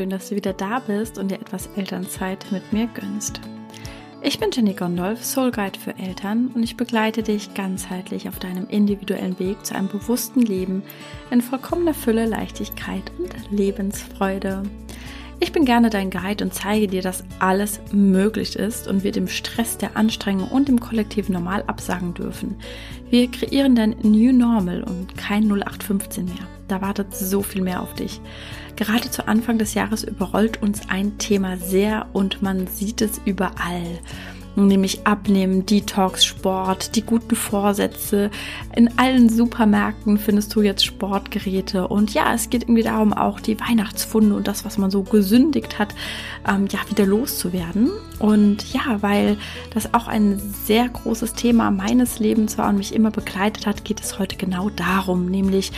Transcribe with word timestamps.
schön, 0.00 0.08
dass 0.08 0.30
du 0.30 0.34
wieder 0.34 0.54
da 0.54 0.78
bist 0.78 1.18
und 1.18 1.30
dir 1.30 1.38
etwas 1.38 1.68
Elternzeit 1.76 2.46
mit 2.52 2.72
mir 2.72 2.86
gönnst. 2.86 3.38
Ich 4.22 4.38
bin 4.38 4.48
Jenny 4.50 4.72
Gondolf, 4.72 5.22
Soul 5.22 5.50
Guide 5.50 5.78
für 5.78 5.94
Eltern 5.98 6.50
und 6.54 6.62
ich 6.62 6.78
begleite 6.78 7.22
dich 7.22 7.52
ganzheitlich 7.52 8.26
auf 8.26 8.38
deinem 8.38 8.66
individuellen 8.68 9.38
Weg 9.38 9.66
zu 9.66 9.74
einem 9.74 9.88
bewussten 9.88 10.40
Leben 10.40 10.82
in 11.30 11.42
vollkommener 11.42 11.92
Fülle, 11.92 12.24
Leichtigkeit 12.24 13.12
und 13.18 13.34
Lebensfreude. 13.50 14.62
Ich 15.38 15.52
bin 15.52 15.66
gerne 15.66 15.90
dein 15.90 16.10
Guide 16.10 16.44
und 16.44 16.54
zeige 16.54 16.86
dir, 16.86 17.02
dass 17.02 17.24
alles 17.38 17.80
möglich 17.92 18.56
ist 18.56 18.88
und 18.88 19.04
wir 19.04 19.12
dem 19.12 19.28
Stress, 19.28 19.76
der 19.76 19.98
Anstrengung 19.98 20.48
und 20.48 20.68
dem 20.68 20.80
kollektiven 20.80 21.34
Normal 21.34 21.64
absagen 21.66 22.14
dürfen. 22.14 22.56
Wir 23.10 23.30
kreieren 23.30 23.74
dein 23.74 23.96
New 24.02 24.32
Normal 24.32 24.82
und 24.82 25.14
kein 25.18 25.44
0815 25.44 26.24
mehr. 26.24 26.48
Da 26.68 26.80
wartet 26.80 27.14
so 27.14 27.42
viel 27.42 27.60
mehr 27.60 27.82
auf 27.82 27.94
dich. 27.94 28.20
Gerade 28.80 29.10
zu 29.10 29.28
Anfang 29.28 29.58
des 29.58 29.74
Jahres 29.74 30.04
überrollt 30.04 30.62
uns 30.62 30.88
ein 30.88 31.18
Thema 31.18 31.58
sehr 31.58 32.06
und 32.14 32.40
man 32.40 32.66
sieht 32.66 33.02
es 33.02 33.20
überall 33.26 34.00
nämlich 34.56 35.06
Abnehmen, 35.06 35.66
Detox, 35.66 36.24
Sport, 36.24 36.96
die 36.96 37.02
guten 37.02 37.36
Vorsätze. 37.36 38.30
In 38.74 38.98
allen 38.98 39.28
Supermärkten 39.28 40.16
findest 40.16 40.54
du 40.54 40.62
jetzt 40.62 40.84
Sportgeräte 40.84 41.88
und 41.88 42.14
ja, 42.14 42.32
es 42.32 42.48
geht 42.48 42.62
irgendwie 42.62 42.82
darum, 42.82 43.12
auch 43.12 43.38
die 43.38 43.60
Weihnachtsfunde 43.60 44.34
und 44.34 44.48
das, 44.48 44.64
was 44.64 44.78
man 44.78 44.90
so 44.90 45.02
gesündigt 45.02 45.78
hat, 45.78 45.94
ähm, 46.48 46.66
ja, 46.70 46.78
wieder 46.88 47.04
loszuwerden. 47.04 47.90
Und 48.18 48.72
ja, 48.72 49.02
weil 49.02 49.36
das 49.74 49.92
auch 49.92 50.08
ein 50.08 50.40
sehr 50.64 50.88
großes 50.88 51.34
Thema 51.34 51.70
meines 51.70 52.18
Lebens 52.18 52.56
war 52.56 52.70
und 52.70 52.78
mich 52.78 52.94
immer 52.94 53.10
begleitet 53.10 53.66
hat, 53.66 53.84
geht 53.84 54.00
es 54.00 54.18
heute 54.18 54.36
genau 54.36 54.70
darum, 54.70 55.26
nämlich 55.26 55.70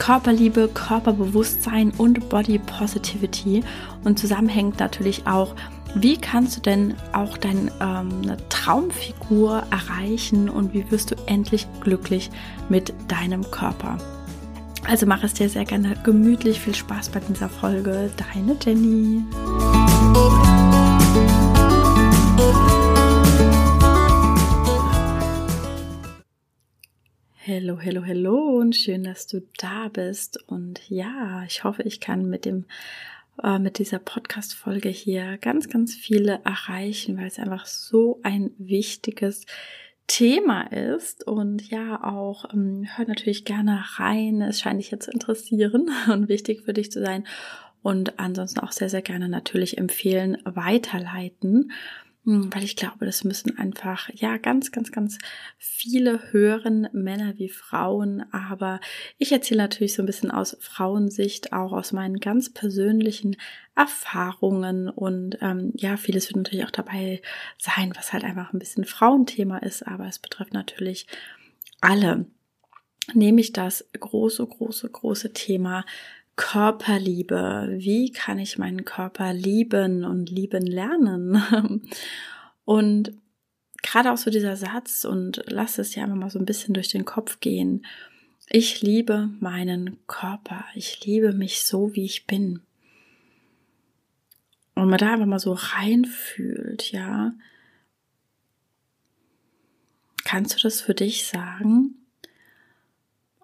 Körperliebe, 0.00 0.68
Körperbewusstsein 0.74 1.92
und 1.96 2.28
Body 2.28 2.58
Positivity 2.58 3.62
und 4.02 4.18
zusammenhängt 4.18 4.80
natürlich 4.80 5.28
auch 5.28 5.54
wie 5.94 6.16
kannst 6.16 6.56
du 6.56 6.60
denn 6.60 6.94
auch 7.12 7.36
deine 7.36 7.72
ähm, 7.80 8.36
Traumfigur 8.48 9.64
erreichen 9.70 10.48
und 10.48 10.72
wie 10.72 10.88
wirst 10.90 11.10
du 11.10 11.16
endlich 11.26 11.66
glücklich 11.80 12.30
mit 12.68 12.94
deinem 13.08 13.50
Körper? 13.50 13.98
Also 14.88 15.06
mach 15.06 15.22
es 15.24 15.34
dir 15.34 15.48
sehr 15.48 15.64
gerne 15.64 15.96
gemütlich. 16.04 16.60
Viel 16.60 16.74
Spaß 16.74 17.10
bei 17.10 17.20
dieser 17.20 17.48
Folge. 17.48 18.10
Deine 18.16 18.56
Jenny. 18.64 19.24
Hallo, 27.52 27.80
hallo, 27.82 28.04
hallo 28.06 28.60
und 28.60 28.76
schön, 28.76 29.02
dass 29.02 29.26
du 29.26 29.42
da 29.58 29.88
bist. 29.88 30.40
Und 30.46 30.88
ja, 30.88 31.42
ich 31.48 31.64
hoffe, 31.64 31.82
ich 31.82 31.98
kann 31.98 32.30
mit 32.30 32.44
dem 32.44 32.64
äh, 33.42 33.58
mit 33.58 33.80
dieser 33.80 33.98
Podcast-Folge 33.98 34.88
hier 34.88 35.36
ganz, 35.38 35.68
ganz 35.68 35.96
viele 35.96 36.40
erreichen, 36.44 37.18
weil 37.18 37.26
es 37.26 37.40
einfach 37.40 37.66
so 37.66 38.20
ein 38.22 38.52
wichtiges 38.58 39.46
Thema 40.06 40.62
ist 40.70 41.26
und 41.26 41.68
ja 41.68 42.04
auch 42.04 42.54
ähm, 42.54 42.86
hör 42.94 43.08
natürlich 43.08 43.44
gerne 43.44 43.82
rein. 43.96 44.42
Es 44.42 44.60
scheint 44.60 44.78
dich 44.78 44.92
jetzt 44.92 45.06
zu 45.06 45.10
interessieren 45.10 45.90
und 46.08 46.28
wichtig 46.28 46.62
für 46.62 46.72
dich 46.72 46.92
zu 46.92 47.00
sein 47.00 47.26
und 47.82 48.20
ansonsten 48.20 48.60
auch 48.60 48.70
sehr, 48.70 48.90
sehr 48.90 49.02
gerne 49.02 49.28
natürlich 49.28 49.76
empfehlen, 49.76 50.38
weiterleiten. 50.44 51.72
Hm, 52.24 52.54
weil 52.54 52.64
ich 52.64 52.76
glaube, 52.76 53.06
das 53.06 53.24
müssen 53.24 53.56
einfach, 53.56 54.10
ja, 54.12 54.36
ganz, 54.36 54.72
ganz, 54.72 54.92
ganz 54.92 55.16
viele 55.56 56.32
hören, 56.32 56.86
Männer 56.92 57.38
wie 57.38 57.48
Frauen. 57.48 58.24
Aber 58.30 58.80
ich 59.16 59.32
erzähle 59.32 59.62
natürlich 59.62 59.94
so 59.94 60.02
ein 60.02 60.06
bisschen 60.06 60.30
aus 60.30 60.56
Frauensicht, 60.60 61.54
auch 61.54 61.72
aus 61.72 61.92
meinen 61.92 62.20
ganz 62.20 62.52
persönlichen 62.52 63.36
Erfahrungen. 63.74 64.90
Und 64.90 65.38
ähm, 65.40 65.72
ja, 65.76 65.96
vieles 65.96 66.28
wird 66.28 66.36
natürlich 66.36 66.66
auch 66.66 66.70
dabei 66.70 67.22
sein, 67.56 67.92
was 67.96 68.12
halt 68.12 68.24
einfach 68.24 68.52
ein 68.52 68.58
bisschen 68.58 68.84
Frauenthema 68.84 69.58
ist. 69.58 69.86
Aber 69.86 70.06
es 70.06 70.18
betrifft 70.18 70.52
natürlich 70.52 71.06
alle. 71.80 72.26
Nämlich 73.14 73.54
das 73.54 73.88
große, 73.98 74.46
große, 74.46 74.90
große 74.90 75.32
Thema 75.32 75.86
Körperliebe. 76.40 77.68
Wie 77.76 78.12
kann 78.12 78.38
ich 78.38 78.56
meinen 78.56 78.86
Körper 78.86 79.34
lieben 79.34 80.04
und 80.04 80.30
lieben 80.30 80.66
lernen? 80.66 81.82
Und 82.64 83.12
gerade 83.82 84.10
auch 84.10 84.16
so 84.16 84.30
dieser 84.30 84.56
Satz 84.56 85.04
und 85.04 85.42
lass 85.46 85.78
es 85.78 85.94
ja 85.96 86.04
immer 86.04 86.14
mal 86.14 86.30
so 86.30 86.38
ein 86.38 86.46
bisschen 86.46 86.72
durch 86.72 86.88
den 86.88 87.04
Kopf 87.04 87.40
gehen. 87.40 87.84
Ich 88.48 88.80
liebe 88.80 89.28
meinen 89.40 89.98
Körper. 90.06 90.64
Ich 90.74 91.04
liebe 91.04 91.32
mich 91.32 91.62
so, 91.62 91.94
wie 91.94 92.04
ich 92.04 92.26
bin. 92.26 92.62
Und 94.74 94.88
man 94.88 94.98
da 94.98 95.12
einfach 95.12 95.26
mal 95.26 95.40
so 95.40 95.52
reinfühlt, 95.52 96.92
ja. 96.92 97.34
Kannst 100.24 100.54
du 100.54 100.62
das 100.62 100.80
für 100.80 100.94
dich 100.94 101.26
sagen? 101.26 101.96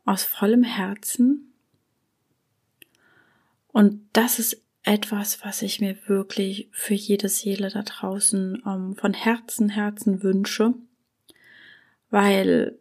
Aus 0.04 0.22
vollem 0.22 0.62
Herzen? 0.62 1.52
Und 3.76 4.08
das 4.14 4.38
ist 4.38 4.62
etwas, 4.84 5.44
was 5.44 5.60
ich 5.60 5.82
mir 5.82 5.98
wirklich 6.06 6.70
für 6.72 6.94
jede 6.94 7.28
Seele 7.28 7.68
da 7.68 7.82
draußen 7.82 8.62
ähm, 8.66 8.96
von 8.96 9.12
Herzen, 9.12 9.68
Herzen 9.68 10.22
wünsche, 10.22 10.72
weil 12.08 12.78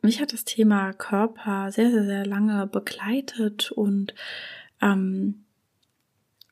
mich 0.00 0.22
hat 0.22 0.32
das 0.32 0.46
Thema 0.46 0.94
Körper 0.94 1.70
sehr, 1.70 1.90
sehr, 1.90 2.06
sehr 2.06 2.24
lange 2.24 2.66
begleitet 2.66 3.72
und 3.72 4.14
ähm, 4.80 5.44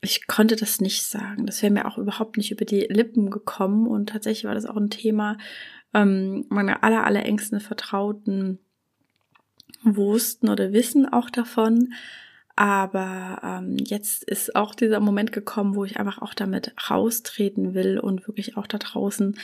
ich 0.03 0.27
konnte 0.27 0.57
das 0.57 0.83
nicht 0.83 1.03
sagen. 1.03 1.47
Das 1.47 1.63
wäre 1.63 1.73
mir 1.73 1.87
auch 1.87 1.97
überhaupt 1.97 2.37
nicht 2.37 2.51
über 2.51 2.67
die 2.67 2.81
Lippen 2.81 3.31
gekommen. 3.31 3.87
Und 3.87 4.11
tatsächlich 4.11 4.45
war 4.45 4.55
das 4.55 4.67
auch 4.67 4.77
ein 4.77 4.91
Thema, 4.91 5.39
ähm, 5.95 6.45
meine 6.51 6.83
aller, 6.83 7.07
aller 7.07 7.25
engsten 7.25 7.61
Vertrauten 7.61 8.59
wussten 9.83 10.51
oder 10.51 10.75
wissen 10.75 11.11
auch 11.11 11.31
davon, 11.31 11.95
aber 12.63 13.41
ähm, 13.43 13.77
jetzt 13.77 14.23
ist 14.23 14.55
auch 14.55 14.77
dieser 14.77 15.01
Moment 15.01 15.33
gekommen, 15.33 15.75
wo 15.75 15.85
ich 15.85 15.99
einfach 15.99 16.23
auch 16.23 16.33
damit 16.33 16.73
raustreten 16.89 17.75
will 17.75 17.99
und 17.99 18.29
wirklich 18.29 18.57
auch 18.57 18.69
da 18.69 18.79
draußen 18.79 19.37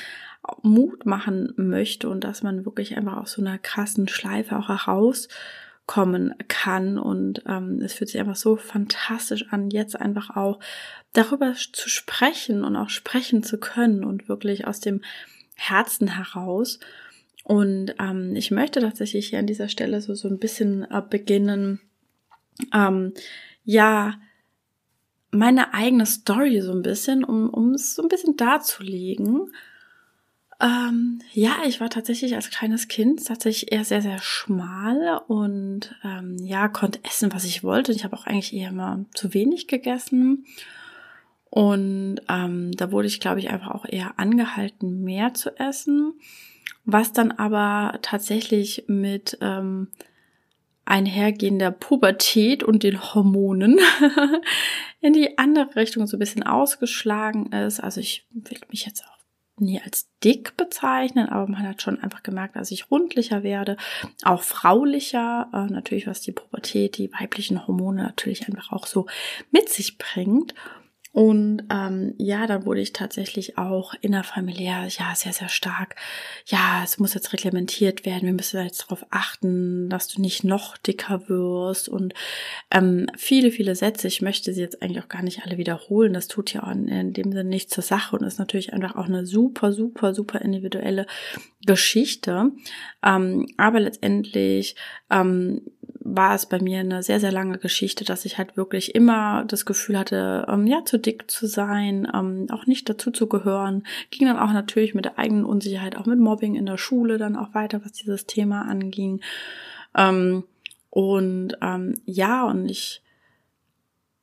Mut 0.63 1.05
machen 1.05 1.53
möchte 1.57 2.09
und 2.09 2.23
dass 2.23 2.45
man 2.45 2.65
wirklich 2.65 2.97
einfach 2.97 3.17
aus 3.17 3.33
so 3.33 3.43
einer 3.43 3.59
krassen 3.59 4.07
Schleife 4.07 4.57
auch 4.57 4.69
herauskommen 4.69 6.33
kann. 6.47 6.97
Und 6.97 7.43
ähm, 7.49 7.81
es 7.83 7.95
fühlt 7.95 8.09
sich 8.09 8.21
einfach 8.21 8.37
so 8.37 8.55
fantastisch 8.55 9.47
an, 9.51 9.71
jetzt 9.71 10.01
einfach 10.01 10.37
auch 10.37 10.61
darüber 11.13 11.55
zu 11.55 11.89
sprechen 11.89 12.63
und 12.63 12.77
auch 12.77 12.89
sprechen 12.89 13.43
zu 13.43 13.59
können 13.59 14.05
und 14.05 14.29
wirklich 14.29 14.69
aus 14.69 14.79
dem 14.79 15.01
Herzen 15.57 16.07
heraus. 16.07 16.79
Und 17.43 17.97
ähm, 17.99 18.37
ich 18.37 18.53
möchte 18.53 18.79
tatsächlich 18.79 19.31
hier 19.31 19.41
an 19.41 19.47
dieser 19.49 19.69
Stelle 19.69 20.01
so, 20.03 20.15
so 20.15 20.29
ein 20.29 20.39
bisschen 20.39 20.85
äh, 20.89 21.03
beginnen, 21.03 21.81
ähm, 22.73 23.13
ja, 23.65 24.15
meine 25.31 25.75
eigene 25.75 26.07
Story 26.07 26.61
so 26.61 26.73
ein 26.73 26.83
bisschen, 26.83 27.25
um, 27.25 27.51
um 27.51 27.75
es 27.75 27.95
so 27.95 28.03
ein 28.03 28.09
bisschen 28.09 28.37
darzulegen. 28.37 29.53
Ähm, 30.61 31.21
ja, 31.33 31.59
ich 31.67 31.81
war 31.81 31.89
tatsächlich 31.89 32.35
als 32.35 32.51
kleines 32.51 32.89
Kind 32.89 33.25
tatsächlich 33.27 33.71
eher 33.71 33.85
sehr, 33.85 34.03
sehr 34.03 34.19
schmal 34.21 35.21
und 35.29 35.95
ähm, 36.03 36.37
ja, 36.39 36.67
konnte 36.69 37.05
essen, 37.05 37.33
was 37.33 37.45
ich 37.45 37.63
wollte. 37.63 37.93
Ich 37.93 38.05
habe 38.05 38.17
auch 38.17 38.27
eigentlich 38.27 38.53
eher 38.53 38.73
mal 38.73 39.05
zu 39.15 39.35
wenig 39.35 39.69
gegessen. 39.69 40.47
Und 41.51 42.21
ähm, 42.29 42.73
da 42.73 42.91
wurde 42.91 43.07
ich, 43.07 43.21
glaube 43.21 43.41
ich, 43.41 43.51
einfach 43.51 43.71
auch 43.71 43.87
eher 43.87 44.19
angehalten, 44.19 45.03
mehr 45.03 45.33
zu 45.33 45.57
essen. 45.59 46.15
Was 46.85 47.13
dann 47.13 47.33
aber 47.33 47.99
tatsächlich 48.03 48.85
mit 48.89 49.39
ähm, 49.41 49.89
einhergehender 50.89 51.71
Pubertät 51.71 52.63
und 52.63 52.83
den 52.83 53.15
Hormonen 53.15 53.79
in 55.01 55.13
die 55.13 55.39
andere 55.39 55.77
Richtung 55.77 56.07
so 56.07 56.17
ein 56.17 56.21
bisschen 56.21 56.43
ausgeschlagen 56.43 57.53
ist. 57.53 57.81
Also 57.81 58.01
ich 58.01 58.27
will 58.31 58.59
mich 58.71 58.87
jetzt 58.87 59.05
auch 59.05 59.19
nie 59.61 59.81
als 59.81 60.09
dick 60.25 60.57
bezeichnen, 60.57 61.29
aber 61.29 61.51
man 61.51 61.69
hat 61.69 61.83
schon 61.83 62.01
einfach 62.01 62.23
gemerkt, 62.23 62.57
dass 62.57 62.71
ich 62.71 62.91
rundlicher 62.91 63.43
werde, 63.43 63.77
auch 64.23 64.43
fraulicher, 64.43 65.49
äh, 65.53 65.73
natürlich 65.73 66.07
was 66.07 66.21
die 66.21 66.33
Pubertät, 66.33 66.97
die 66.97 67.13
weiblichen 67.13 67.67
Hormone 67.67 68.03
natürlich 68.03 68.47
einfach 68.47 68.73
auch 68.73 68.87
so 68.87 69.07
mit 69.51 69.69
sich 69.69 69.99
bringt. 69.99 70.55
Und 71.13 71.65
ähm, 71.71 72.15
ja, 72.19 72.47
dann 72.47 72.67
wurde 72.67 72.81
ich 72.81 72.93
tatsächlich 72.93 73.59
auch 73.59 73.95
innerfamiliär, 74.03 74.87
ja, 74.89 75.15
sehr, 75.15 75.33
sehr 75.33 75.49
stark. 75.49 75.97
Ja, 76.47 76.83
es 76.85 76.99
muss 76.99 77.15
jetzt 77.15 77.33
reglementiert 77.33 78.05
werden. 78.05 78.27
Wir 78.27 78.35
müssen 78.35 78.63
jetzt 78.63 78.83
darauf 78.83 79.07
achten, 79.11 79.89
dass 79.89 80.09
du 80.09 80.21
nicht 80.21 80.45
noch 80.45 80.77
dicker 80.77 81.29
wirst. 81.29 81.89
Und 81.89 82.15
ähm, 82.71 83.07
viele, 83.17 83.51
viele 83.51 83.75
Sätze. 83.75 84.07
Ich 84.07 84.23
möchte 84.23 84.53
sie 84.53 84.61
jetzt 84.61 84.83
eigentlich 84.83 85.03
auch 85.03 85.09
gar 85.09 85.23
nicht 85.23 85.43
alle 85.45 85.59
wiederholen. 85.59 86.13
Das 86.13 86.29
tut 86.29 86.53
ja 86.53 86.63
auch 86.63 86.73
in, 86.73 86.89
in 86.89 87.13
dem 87.15 87.33
Sinne 87.33 87.49
nichts 87.49 87.73
zur 87.73 87.85
Sache 87.85 88.15
und 88.15 88.25
ist 88.25 88.39
natürlich 88.39 88.73
einfach 88.73 88.95
auch 88.95 89.07
eine 89.07 89.27
super, 89.27 89.73
super, 89.73 90.15
super 90.15 90.43
individuelle 90.43 91.07
Geschichte. 91.67 92.53
Ähm, 93.03 93.47
aber 93.57 93.81
letztendlich 93.81 94.77
ähm, 95.11 95.63
war 96.15 96.35
es 96.35 96.47
bei 96.47 96.61
mir 96.61 96.81
eine 96.81 97.03
sehr, 97.03 97.21
sehr 97.21 97.33
lange 97.33 97.59
Geschichte, 97.59 98.05
dass 98.05 98.25
ich 98.25 98.39
halt 98.39 98.57
wirklich 98.57 98.95
immer 98.95 99.45
das 99.47 99.67
Gefühl 99.67 99.99
hatte, 99.99 100.47
ähm, 100.49 100.67
ja, 100.67 100.85
zu 100.85 100.99
dick 100.99 101.31
zu 101.31 101.47
sein, 101.47 102.11
ähm, 102.13 102.47
auch 102.51 102.67
nicht 102.67 102.89
dazu 102.89 103.11
zu 103.11 103.29
gehören. 103.29 103.85
Ging 104.11 104.27
dann 104.27 104.39
auch 104.39 104.53
natürlich 104.53 104.95
mit 104.95 105.05
der 105.05 105.19
eigenen 105.19 105.45
Unsicherheit, 105.45 105.97
auch 105.97 106.07
mit 106.07 106.19
Mobbing 106.19 106.55
in 106.55 106.67
der 106.67 106.79
Schule 106.79 107.19
dann 107.19 107.37
auch 107.37 107.55
weiter, 107.55 107.85
was 107.85 107.93
dieses 107.93 108.27
Thema 108.27 108.63
anging. 108.63 109.21
Ähm, 109.97 110.45
und 110.91 111.57
ähm, 111.61 111.95
ja, 112.05 112.45
und 112.45 112.69
ich 112.69 113.03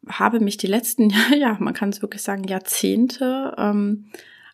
habe 0.08 0.40
mich 0.40 0.58
die 0.58 0.68
letzten, 0.68 1.14
ja, 1.38 1.58
man 1.60 1.74
kann 1.74 1.90
es 1.90 2.02
wirklich 2.02 2.22
sagen, 2.22 2.44
Jahrzehnte 2.46 3.54
ähm, 3.58 4.06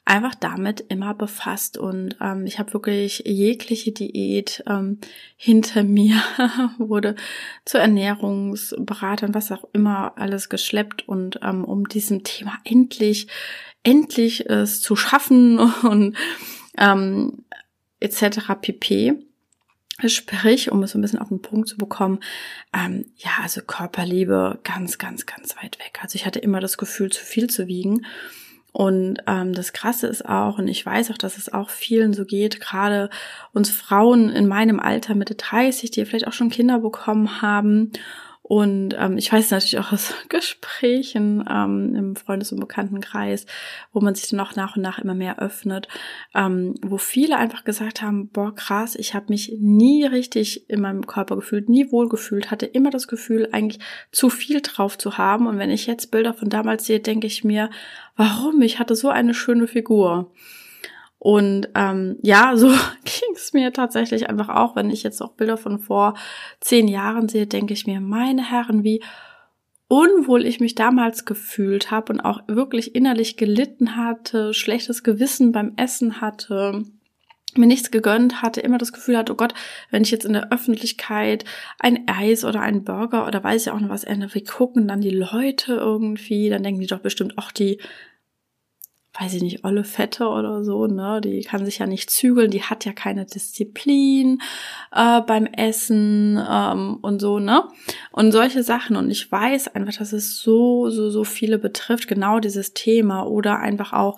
einfach 0.05 0.35
damit 0.35 0.83
immer 0.89 1.13
befasst 1.13 1.77
und 1.77 2.17
ähm, 2.19 2.45
ich 2.45 2.57
habe 2.59 2.73
wirklich 2.73 3.23
jegliche 3.25 3.91
Diät 3.91 4.63
ähm, 4.67 4.99
hinter 5.37 5.83
mir 5.83 6.21
wurde 6.77 7.15
zu 7.65 7.77
Ernährungsberatern, 7.77 9.35
was 9.35 9.51
auch 9.51 9.63
immer 9.73 10.13
alles 10.17 10.49
geschleppt 10.49 11.07
und 11.07 11.39
ähm, 11.43 11.63
um 11.63 11.87
diesem 11.87 12.23
Thema 12.23 12.57
endlich 12.63 13.27
endlich 13.83 14.49
es 14.49 14.81
zu 14.81 14.95
schaffen 14.95 15.59
und 15.83 16.17
ähm, 16.77 17.45
etc. 17.99 18.39
pp. 18.59 19.15
Sprich, 20.07 20.71
um 20.71 20.81
es 20.81 20.91
so 20.91 20.97
ein 20.97 21.01
bisschen 21.01 21.19
auf 21.19 21.27
den 21.27 21.43
Punkt 21.43 21.69
zu 21.69 21.77
bekommen, 21.77 22.21
ähm, 22.73 23.05
ja, 23.17 23.31
also 23.43 23.61
Körperliebe 23.61 24.59
ganz, 24.63 24.97
ganz, 24.97 25.27
ganz 25.27 25.55
weit 25.57 25.77
weg. 25.77 25.99
Also 26.01 26.15
ich 26.15 26.25
hatte 26.25 26.39
immer 26.39 26.59
das 26.59 26.79
Gefühl, 26.79 27.11
zu 27.11 27.23
viel 27.23 27.51
zu 27.51 27.67
wiegen. 27.67 28.05
Und 28.71 29.17
ähm, 29.27 29.53
das 29.53 29.73
Krasse 29.73 30.07
ist 30.07 30.25
auch, 30.25 30.57
und 30.57 30.67
ich 30.67 30.85
weiß 30.85 31.11
auch, 31.11 31.17
dass 31.17 31.37
es 31.37 31.51
auch 31.51 31.69
vielen 31.69 32.13
so 32.13 32.23
geht, 32.23 32.61
gerade 32.61 33.09
uns 33.53 33.69
Frauen 33.69 34.29
in 34.29 34.47
meinem 34.47 34.79
Alter 34.79 35.13
Mitte 35.13 35.35
30, 35.35 35.91
die 35.91 36.05
vielleicht 36.05 36.27
auch 36.27 36.33
schon 36.33 36.49
Kinder 36.49 36.79
bekommen 36.79 37.41
haben 37.41 37.91
und 38.43 38.95
ähm, 38.97 39.17
ich 39.17 39.31
weiß 39.31 39.51
natürlich 39.51 39.77
auch 39.77 39.91
aus 39.91 40.13
Gesprächen 40.29 41.45
ähm, 41.49 41.95
im 41.95 42.15
Freundes- 42.15 42.51
und 42.51 42.59
Bekanntenkreis, 42.59 43.45
wo 43.93 44.01
man 44.01 44.15
sich 44.15 44.29
dann 44.29 44.39
auch 44.39 44.55
nach 44.55 44.75
und 44.75 44.81
nach 44.81 44.99
immer 44.99 45.13
mehr 45.13 45.39
öffnet, 45.39 45.87
ähm, 46.33 46.73
wo 46.81 46.97
viele 46.97 47.37
einfach 47.37 47.63
gesagt 47.63 48.01
haben, 48.01 48.29
boah, 48.29 48.53
krass, 48.53 48.95
ich 48.95 49.13
habe 49.13 49.27
mich 49.29 49.55
nie 49.59 50.05
richtig 50.05 50.69
in 50.69 50.81
meinem 50.81 51.05
Körper 51.05 51.35
gefühlt, 51.35 51.69
nie 51.69 51.91
wohl 51.91 52.09
gefühlt, 52.09 52.49
hatte 52.49 52.65
immer 52.65 52.89
das 52.89 53.07
Gefühl, 53.07 53.47
eigentlich 53.51 53.79
zu 54.11 54.29
viel 54.29 54.61
drauf 54.61 54.97
zu 54.97 55.17
haben. 55.17 55.45
Und 55.45 55.59
wenn 55.59 55.69
ich 55.69 55.85
jetzt 55.85 56.11
Bilder 56.11 56.33
von 56.33 56.49
damals 56.49 56.85
sehe, 56.85 56.99
denke 56.99 57.27
ich 57.27 57.43
mir, 57.43 57.69
warum? 58.15 58.61
Ich 58.63 58.79
hatte 58.79 58.95
so 58.95 59.09
eine 59.09 59.35
schöne 59.35 59.67
Figur. 59.67 60.31
Und 61.23 61.69
ähm, 61.75 62.17
ja, 62.23 62.53
so 62.55 62.67
ging 62.67 63.35
es 63.35 63.53
mir 63.53 63.71
tatsächlich 63.71 64.27
einfach 64.27 64.49
auch, 64.49 64.75
wenn 64.75 64.89
ich 64.89 65.03
jetzt 65.03 65.21
auch 65.21 65.33
Bilder 65.33 65.55
von 65.55 65.77
vor 65.77 66.15
zehn 66.59 66.87
Jahren 66.87 67.29
sehe, 67.29 67.45
denke 67.45 67.73
ich 67.73 67.85
mir, 67.85 68.01
meine 68.01 68.49
Herren, 68.49 68.83
wie 68.83 69.03
unwohl 69.87 70.47
ich 70.47 70.59
mich 70.59 70.73
damals 70.73 71.25
gefühlt 71.25 71.91
habe 71.91 72.13
und 72.13 72.21
auch 72.21 72.41
wirklich 72.47 72.95
innerlich 72.95 73.37
gelitten 73.37 73.97
hatte, 73.97 74.55
schlechtes 74.55 75.03
Gewissen 75.03 75.51
beim 75.51 75.73
Essen 75.75 76.21
hatte, 76.21 76.85
mir 77.55 77.67
nichts 77.67 77.91
gegönnt 77.91 78.41
hatte, 78.41 78.61
immer 78.61 78.79
das 78.79 78.91
Gefühl 78.91 79.17
hatte, 79.17 79.33
oh 79.33 79.35
Gott, 79.35 79.53
wenn 79.91 80.01
ich 80.01 80.09
jetzt 80.09 80.25
in 80.25 80.33
der 80.33 80.51
Öffentlichkeit 80.51 81.45
ein 81.77 82.07
Eis 82.07 82.45
oder 82.45 82.61
ein 82.61 82.83
Burger 82.83 83.27
oder 83.27 83.43
weiß 83.43 83.65
ja 83.65 83.73
auch 83.73 83.79
noch 83.79 83.89
was 83.89 84.05
ändere, 84.05 84.33
wie 84.33 84.43
gucken 84.43 84.87
dann 84.87 85.01
die 85.01 85.11
Leute 85.11 85.73
irgendwie, 85.73 86.49
dann 86.49 86.63
denken 86.63 86.81
die 86.81 86.87
doch 86.87 87.01
bestimmt, 87.01 87.33
ach, 87.35 87.51
die 87.51 87.77
weiß 89.19 89.33
ich 89.33 89.41
nicht, 89.41 89.65
Olle 89.65 89.83
Fette 89.83 90.27
oder 90.27 90.63
so, 90.63 90.87
ne? 90.87 91.19
Die 91.21 91.41
kann 91.41 91.65
sich 91.65 91.79
ja 91.79 91.85
nicht 91.85 92.09
zügeln, 92.09 92.49
die 92.49 92.63
hat 92.63 92.85
ja 92.85 92.93
keine 92.93 93.25
Disziplin 93.25 94.41
äh, 94.95 95.21
beim 95.21 95.45
Essen 95.47 96.41
ähm, 96.49 96.97
und 97.01 97.19
so, 97.19 97.39
ne? 97.39 97.65
Und 98.11 98.31
solche 98.31 98.63
Sachen. 98.63 98.95
Und 98.95 99.11
ich 99.11 99.29
weiß 99.29 99.75
einfach, 99.75 99.97
dass 99.97 100.13
es 100.13 100.37
so, 100.37 100.89
so, 100.89 101.09
so 101.09 101.25
viele 101.25 101.59
betrifft, 101.59 102.07
genau 102.07 102.39
dieses 102.39 102.73
Thema. 102.73 103.23
Oder 103.23 103.59
einfach 103.59 103.91
auch 103.91 104.17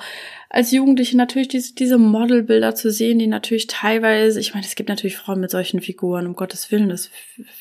als 0.53 0.71
Jugendliche 0.71 1.17
natürlich 1.17 1.47
diese, 1.47 1.73
diese 1.73 1.97
Modelbilder 1.97 2.75
zu 2.75 2.91
sehen, 2.91 3.17
die 3.17 3.25
natürlich 3.25 3.65
teilweise, 3.65 4.39
ich 4.39 4.53
meine, 4.53 4.67
es 4.67 4.75
gibt 4.75 4.89
natürlich 4.89 5.17
Frauen 5.17 5.39
mit 5.39 5.49
solchen 5.49 5.81
Figuren, 5.81 6.27
um 6.27 6.35
Gottes 6.35 6.71
Willen, 6.71 6.89
das 6.89 7.09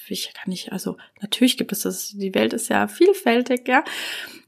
ich 0.08 0.34
kann 0.34 0.50
nicht, 0.50 0.72
also 0.72 0.98
natürlich 1.22 1.56
gibt 1.56 1.72
es 1.72 1.80
das, 1.80 2.10
die 2.10 2.34
Welt 2.34 2.52
ist 2.52 2.68
ja 2.68 2.88
vielfältig, 2.88 3.66
ja. 3.66 3.82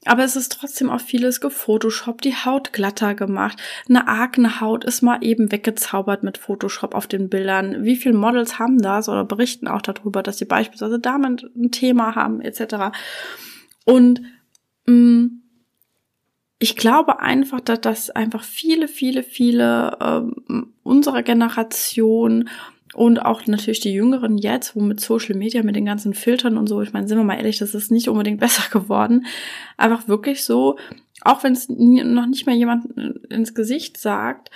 Aber 0.07 0.25
es 0.25 0.37
ist 0.37 0.53
trotzdem 0.53 0.91
auch 0.91 1.01
vieles 1.01 1.41
gefotoshoppt, 1.41 2.25
die 2.25 2.35
Haut 2.35 2.73
glatter 2.73 3.15
gemacht. 3.15 3.59
Eine 3.89 4.07
Akne-Haut 4.07 4.85
ist 4.85 5.03
mal 5.03 5.19
eben 5.23 5.51
weggezaubert 5.51 6.23
mit 6.23 6.39
Photoshop 6.39 6.95
auf 6.95 7.07
den 7.07 7.29
Bildern. 7.29 7.85
Wie 7.85 7.97
viele 7.97 8.15
Models 8.15 8.59
haben 8.59 8.81
das 8.81 9.09
oder 9.09 9.25
berichten 9.25 9.69
auch 9.69 9.83
darüber, 9.83 10.23
dass 10.23 10.39
sie 10.39 10.45
beispielsweise 10.45 10.99
damit 10.99 11.51
ein 11.57 11.71
Thema 11.71 12.15
haben, 12.15 12.41
etc. 12.41 12.97
Und 13.85 14.23
mh, 14.87 14.95
mm, 14.95 15.41
ich 16.61 16.77
glaube 16.77 17.21
einfach, 17.21 17.61
dass 17.61 17.81
das 17.81 18.11
einfach 18.11 18.43
viele, 18.43 18.89
viele, 18.89 19.23
viele 19.23 19.99
äh, 20.01 20.63
unserer 20.83 21.23
Generation 21.23 22.49
und 22.95 23.19
auch 23.19 23.47
natürlich 23.47 23.81
die 23.81 23.93
Jüngeren 23.93 24.39
jetzt, 24.39 24.77
wo 24.77 24.81
mit 24.81 25.01
Social 25.01 25.35
Media, 25.35 25.63
mit 25.63 25.77
den 25.77 25.85
ganzen 25.85 26.15
Filtern 26.15 26.57
und 26.57 26.69
so, 26.69 26.81
ich 26.83 26.93
meine, 26.93 27.09
sind 27.09 27.19
wir 27.19 27.25
mal 27.25 27.37
ehrlich, 27.37 27.59
das 27.59 27.75
ist 27.75 27.91
nicht 27.91 28.09
unbedingt 28.09 28.41
besser 28.41 28.71
geworden. 28.71 29.27
Einfach 29.77 30.09
wirklich 30.09 30.45
so, 30.45 30.79
auch 31.23 31.43
wenn 31.43 31.53
es 31.53 31.69
noch 31.69 32.27
nicht 32.27 32.47
mehr 32.47 32.55
jemand 32.55 32.87
ins 33.31 33.55
Gesicht 33.55 33.97
sagt, 33.99 34.51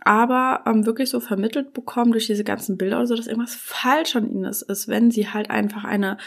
aber 0.00 0.62
ähm, 0.66 0.86
wirklich 0.86 1.10
so 1.10 1.20
vermittelt 1.20 1.72
bekommen 1.72 2.12
durch 2.12 2.26
diese 2.26 2.44
ganzen 2.44 2.76
Bilder 2.76 2.98
oder 2.98 3.06
so, 3.08 3.16
dass 3.16 3.26
irgendwas 3.26 3.56
falsch 3.56 4.14
an 4.14 4.30
ihnen 4.30 4.44
ist, 4.44 4.62
ist 4.62 4.88
wenn 4.88 5.10
sie 5.10 5.28
halt 5.28 5.50
einfach 5.50 5.84
eine 5.84 6.18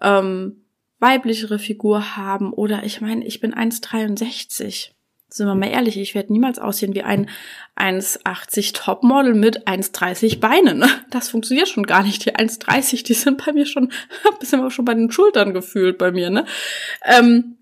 ähm, 0.00 0.62
weiblichere 0.98 1.58
Figur 1.58 2.16
haben 2.16 2.52
oder 2.52 2.84
ich 2.84 3.00
meine, 3.00 3.24
ich 3.26 3.40
bin 3.40 3.54
1,63. 3.54 4.95
Sind 5.28 5.48
wir 5.48 5.54
mal 5.56 5.68
ehrlich, 5.68 5.96
ich 5.96 6.14
werde 6.14 6.32
niemals 6.32 6.58
aussehen 6.58 6.94
wie 6.94 7.02
ein 7.02 7.28
1,80 7.76 8.74
Topmodel 8.74 9.34
mit 9.34 9.66
1,30 9.66 10.38
Beinen. 10.38 10.84
Das 11.10 11.28
funktioniert 11.28 11.68
schon 11.68 11.84
gar 11.84 12.04
nicht. 12.04 12.24
Die 12.24 12.34
1,30, 12.34 13.04
die 13.04 13.14
sind 13.14 13.44
bei 13.44 13.52
mir 13.52 13.66
schon, 13.66 13.90
sind 14.40 14.62
wir 14.62 14.70
schon 14.70 14.84
bei 14.84 14.94
den 14.94 15.10
Schultern 15.10 15.52
gefühlt 15.52 15.98
bei 15.98 16.12
mir, 16.12 16.30
ne? 16.30 16.46
Ähm, 17.04 17.56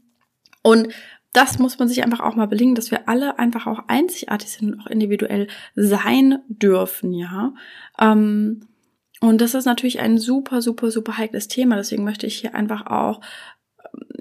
und 0.63 0.89
das 1.33 1.59
muss 1.59 1.79
man 1.79 1.89
sich 1.89 2.05
einfach 2.05 2.21
auch 2.21 2.37
mal 2.37 2.47
belegen, 2.47 2.75
dass 2.75 2.91
wir 2.91 3.09
alle 3.09 3.39
einfach 3.39 3.67
auch 3.67 3.81
einzigartig 3.89 4.51
sind 4.51 4.73
und 4.73 4.81
auch 4.81 4.87
individuell 4.87 5.49
sein 5.75 6.39
dürfen, 6.49 7.13
ja. 7.13 7.55
Ähm, 7.99 8.69
und 9.21 9.41
das 9.41 9.55
ist 9.55 9.65
natürlich 9.65 10.01
ein 10.01 10.19
super, 10.19 10.61
super, 10.61 10.91
super 10.91 11.17
heikles 11.17 11.49
Thema. 11.49 11.77
Deswegen 11.77 12.05
möchte 12.05 12.27
ich 12.27 12.37
hier 12.37 12.55
einfach 12.55 12.87
auch 12.87 13.21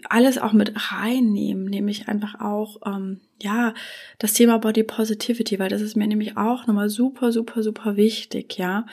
alles 0.10 0.38
auch 0.38 0.54
mit 0.54 0.74
reinnehmen, 0.92 1.66
nämlich 1.66 2.08
einfach 2.08 2.40
auch, 2.40 2.78
ähm, 2.86 3.22
ja, 3.42 3.74
das 4.20 4.34
Thema 4.34 4.58
Body 4.58 4.84
Positivity, 4.84 5.60
weil 5.60 5.70
das 5.70 5.82
ist 5.82 5.96
mir 5.96 6.08
nämlich 6.08 6.38
auch 6.38 6.68
nochmal 6.68 6.90
super, 6.90 7.32
super, 7.32 7.64
super 7.64 7.96
wichtig, 7.96 8.58
ja. 8.58 8.86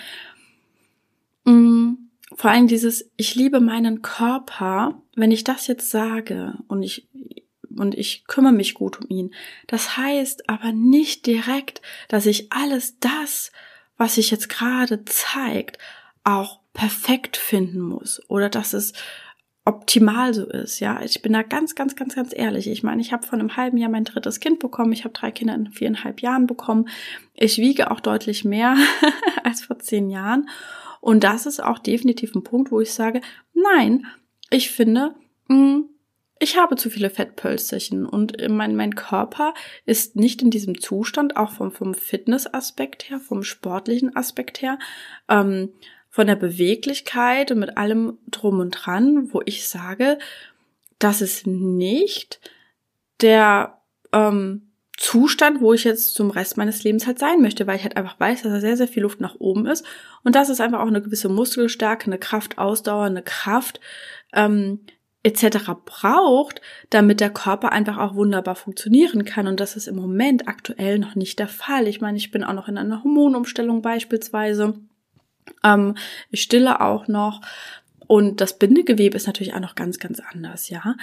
Mhm. 1.44 2.10
Vor 2.34 2.50
allem 2.50 2.68
dieses, 2.68 3.10
ich 3.16 3.34
liebe 3.34 3.60
meinen 3.60 4.02
Körper, 4.02 5.02
wenn 5.16 5.32
ich 5.32 5.42
das 5.42 5.66
jetzt 5.66 5.90
sage 5.90 6.54
und 6.68 6.82
ich, 6.82 7.08
und 7.76 7.96
ich 7.96 8.25
kümmere 8.26 8.52
mich 8.52 8.75
gut 8.75 9.00
um 9.00 9.08
ihn. 9.08 9.34
Das 9.66 9.96
heißt 9.96 10.49
aber 10.49 10.72
nicht 10.72 11.26
direkt, 11.26 11.82
dass 12.08 12.26
ich 12.26 12.52
alles 12.52 12.99
das, 13.00 13.50
was 13.96 14.14
sich 14.14 14.30
jetzt 14.30 14.49
gerade 14.49 15.04
zeigt, 15.04 15.78
auch 16.22 16.60
perfekt 16.72 17.37
finden 17.37 17.80
muss 17.80 18.22
oder 18.28 18.49
dass 18.49 18.75
es 18.75 18.92
optimal 19.64 20.33
so 20.35 20.47
ist. 20.47 20.81
Ja, 20.81 21.02
ich 21.02 21.23
bin 21.23 21.33
da 21.33 21.43
ganz, 21.43 21.75
ganz, 21.75 21.95
ganz, 21.95 22.14
ganz 22.14 22.33
ehrlich. 22.35 22.67
Ich 22.69 22.83
meine, 22.83 23.00
ich 23.00 23.12
habe 23.12 23.26
vor 23.26 23.38
einem 23.38 23.57
halben 23.57 23.76
Jahr 23.76 23.90
mein 23.90 24.05
drittes 24.05 24.40
Kind 24.40 24.59
bekommen. 24.59 24.93
Ich 24.93 25.05
habe 25.05 25.12
drei 25.12 25.31
Kinder 25.31 25.55
in 25.55 25.71
viereinhalb 25.73 26.21
Jahren 26.21 26.47
bekommen. 26.47 26.88
Ich 27.35 27.59
wiege 27.59 27.90
auch 27.90 28.00
deutlich 28.00 28.45
mehr 28.45 28.76
als 29.45 29.62
vor 29.62 29.79
zehn 29.79 30.09
Jahren. 30.11 30.49
Und 31.00 31.25
das 31.25 31.47
ist 31.47 31.62
auch 31.62 31.79
definitiv 31.79 32.35
ein 32.35 32.45
Punkt, 32.45 32.71
wo 32.73 32.81
ich 32.81 32.93
sage, 32.93 33.21
nein, 33.55 34.07
ich 34.50 34.71
finde, 34.71 35.14
mm, 35.49 35.81
ich 36.43 36.57
habe 36.57 36.76
zu 36.76 36.88
viele 36.88 37.11
Fettpölsterchen 37.11 38.07
und 38.07 38.37
mein, 38.49 38.75
mein 38.75 38.95
Körper 38.95 39.52
ist 39.85 40.17
nicht 40.17 40.40
in 40.40 40.50
diesem 40.50 40.81
Zustand, 40.81 41.37
auch 41.37 41.50
vom, 41.50 41.71
vom 41.71 41.93
Fitnessaspekt 41.93 43.11
her, 43.11 43.21
vom 43.21 43.43
sportlichen 43.43 44.17
Aspekt 44.17 44.62
her, 44.62 44.79
ähm, 45.29 45.75
von 46.11 46.26
der 46.26 46.37
Beweglichkeit 46.37 47.52
und 47.52 47.61
mit 47.61 47.76
allem 47.76 48.19
drum 48.31 48.59
und 48.59 48.73
dran, 48.73 49.33
wo 49.33 49.40
ich 49.45 49.69
sage, 49.69 50.19
das 50.99 51.23
ist 51.23 51.47
nicht 51.47 52.40
der 53.21 53.79
ähm, 54.12 54.71
Zustand, 54.97 55.62
wo 55.62 55.73
ich 55.73 55.85
jetzt 55.85 56.14
zum 56.14 56.31
Rest 56.31 56.59
meines 56.59 56.85
Lebens 56.85 57.07
halt 57.07 57.19
sein 57.19 57.40
möchte, 57.40 57.67
weil 57.67 57.76
ich 57.76 57.85
halt 57.85 57.97
einfach 57.97 58.21
weiß, 58.21 58.43
dass 58.43 58.52
da 58.52 58.61
sehr, 58.61 58.76
sehr 58.76 58.88
viel 58.88 59.02
Luft 59.02 59.21
nach 59.21 59.37
oben 59.38 59.67
ist 59.67 59.87
und 60.25 60.35
dass 60.35 60.50
es 60.50 60.61
einfach 60.61 60.81
auch 60.81 60.88
eine 60.88 61.00
gewisse 61.00 61.31
Muskelstärke, 61.31 62.07
eine 62.07 62.19
Kraft, 62.19 62.59
Ausdauer, 62.59 63.05
eine 63.05 63.23
Kraft 63.23 63.81
ähm, 64.35 64.81
etc. 65.23 65.71
braucht, 65.85 66.61
damit 66.90 67.21
der 67.21 67.31
Körper 67.31 67.73
einfach 67.73 67.99
auch 67.99 68.14
wunderbar 68.14 68.57
funktionieren 68.57 69.25
kann. 69.25 69.47
Und 69.47 69.61
das 69.61 69.76
ist 69.76 69.87
im 69.87 69.97
Moment 69.97 70.49
aktuell 70.49 70.99
noch 70.99 71.14
nicht 71.14 71.38
der 71.38 71.49
Fall. 71.49 71.88
Ich 71.88 72.00
meine, 72.00 72.19
ich 72.19 72.31
bin 72.31 72.45
auch 72.45 72.55
noch 72.55 72.69
in 72.69 72.76
einer 72.76 73.02
Hormonumstellung 73.02 73.81
beispielsweise. 73.81 74.75
Ähm, 75.64 75.95
ich 76.31 76.43
stille 76.43 76.81
auch 76.81 77.09
noch. 77.09 77.40
Und 78.07 78.40
das 78.40 78.59
Bindegewebe 78.59 79.17
ist 79.17 79.26
natürlich 79.26 79.55
auch 79.55 79.61
noch 79.61 79.76
ganz, 79.76 79.99
ganz 79.99 80.21
anders, 80.33 80.69
ja. 80.69 80.97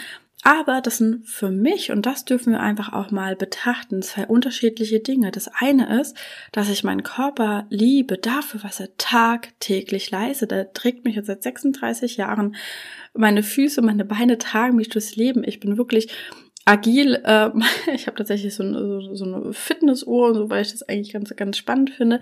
Aber 0.43 0.81
das 0.81 0.97
sind 0.97 1.27
für 1.27 1.49
mich, 1.49 1.91
und 1.91 2.05
das 2.05 2.23
dürfen 2.23 2.53
wir 2.53 2.59
einfach 2.59 2.93
auch 2.93 3.11
mal 3.11 3.35
betrachten, 3.35 4.01
zwei 4.01 4.27
unterschiedliche 4.27 4.99
Dinge. 4.99 5.31
Das 5.31 5.49
eine 5.59 5.99
ist, 5.99 6.15
dass 6.51 6.69
ich 6.69 6.83
meinen 6.83 7.03
Körper 7.03 7.65
liebe 7.69 8.17
dafür, 8.17 8.63
was 8.63 8.79
er 8.79 8.95
tagtäglich 8.97 10.11
leistet. 10.11 10.51
Er 10.51 10.71
trägt 10.73 11.05
mich 11.05 11.15
jetzt 11.15 11.27
seit 11.27 11.43
36 11.43 12.17
Jahren. 12.17 12.55
Meine 13.13 13.41
Füße, 13.41 13.81
meine 13.81 14.05
Beine 14.05 14.37
tragen 14.37 14.75
mich 14.75 14.89
durchs 14.89 15.15
Leben. 15.15 15.43
Ich 15.43 15.59
bin 15.59 15.77
wirklich 15.77 16.13
agil. 16.65 17.19
Äh, 17.23 17.49
ich 17.93 18.05
habe 18.05 18.17
tatsächlich 18.17 18.53
so, 18.53 18.63
eine, 18.63 19.15
so 19.15 19.25
eine 19.25 19.53
Fitnessuhr, 19.53 20.35
so, 20.35 20.49
weil 20.49 20.61
ich 20.61 20.71
das 20.71 20.83
eigentlich 20.83 21.13
ganz, 21.13 21.35
ganz 21.35 21.57
spannend 21.57 21.89
finde. 21.89 22.19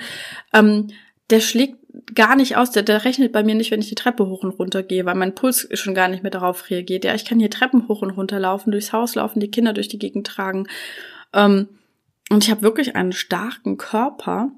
Ähm, 0.53 0.87
der 1.29 1.41
schlägt 1.41 1.77
gar 2.13 2.35
nicht 2.35 2.57
aus, 2.57 2.71
der, 2.71 2.83
der 2.83 3.05
rechnet 3.05 3.31
bei 3.31 3.43
mir 3.43 3.55
nicht, 3.55 3.71
wenn 3.71 3.79
ich 3.79 3.89
die 3.89 3.95
Treppe 3.95 4.27
hoch 4.27 4.43
und 4.43 4.57
runter 4.59 4.83
gehe, 4.83 5.05
weil 5.05 5.15
mein 5.15 5.35
Puls 5.35 5.67
schon 5.73 5.95
gar 5.95 6.07
nicht 6.07 6.23
mehr 6.23 6.31
darauf 6.31 6.69
reagiert. 6.69 7.05
Ja, 7.05 7.15
ich 7.15 7.25
kann 7.25 7.39
hier 7.39 7.49
Treppen 7.49 7.87
hoch 7.87 8.01
und 8.01 8.11
runter 8.11 8.39
laufen, 8.39 8.71
durchs 8.71 8.93
Haus 8.93 9.15
laufen, 9.15 9.39
die 9.39 9.51
Kinder 9.51 9.73
durch 9.73 9.87
die 9.87 9.99
Gegend 9.99 10.27
tragen. 10.27 10.67
Ähm, 11.33 11.67
und 12.29 12.43
ich 12.43 12.51
habe 12.51 12.61
wirklich 12.61 12.95
einen 12.95 13.11
starken 13.11 13.77
Körper. 13.77 14.51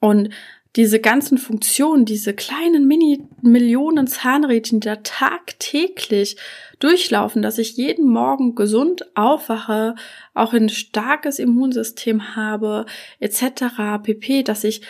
Und 0.00 0.30
diese 0.76 1.00
ganzen 1.00 1.38
Funktionen, 1.38 2.04
diese 2.04 2.34
kleinen 2.34 2.86
Mini-Millionen 2.86 4.06
Zahnrädchen, 4.06 4.80
die 4.80 4.86
da 4.86 4.96
tagtäglich 4.96 6.36
durchlaufen, 6.78 7.42
dass 7.42 7.58
ich 7.58 7.76
jeden 7.76 8.08
Morgen 8.08 8.54
gesund 8.54 9.04
aufwache, 9.16 9.96
auch 10.34 10.52
ein 10.52 10.68
starkes 10.68 11.38
Immunsystem 11.38 12.36
habe, 12.36 12.86
etc. 13.18 14.02
pp, 14.02 14.42
dass 14.44 14.62
ich 14.62 14.82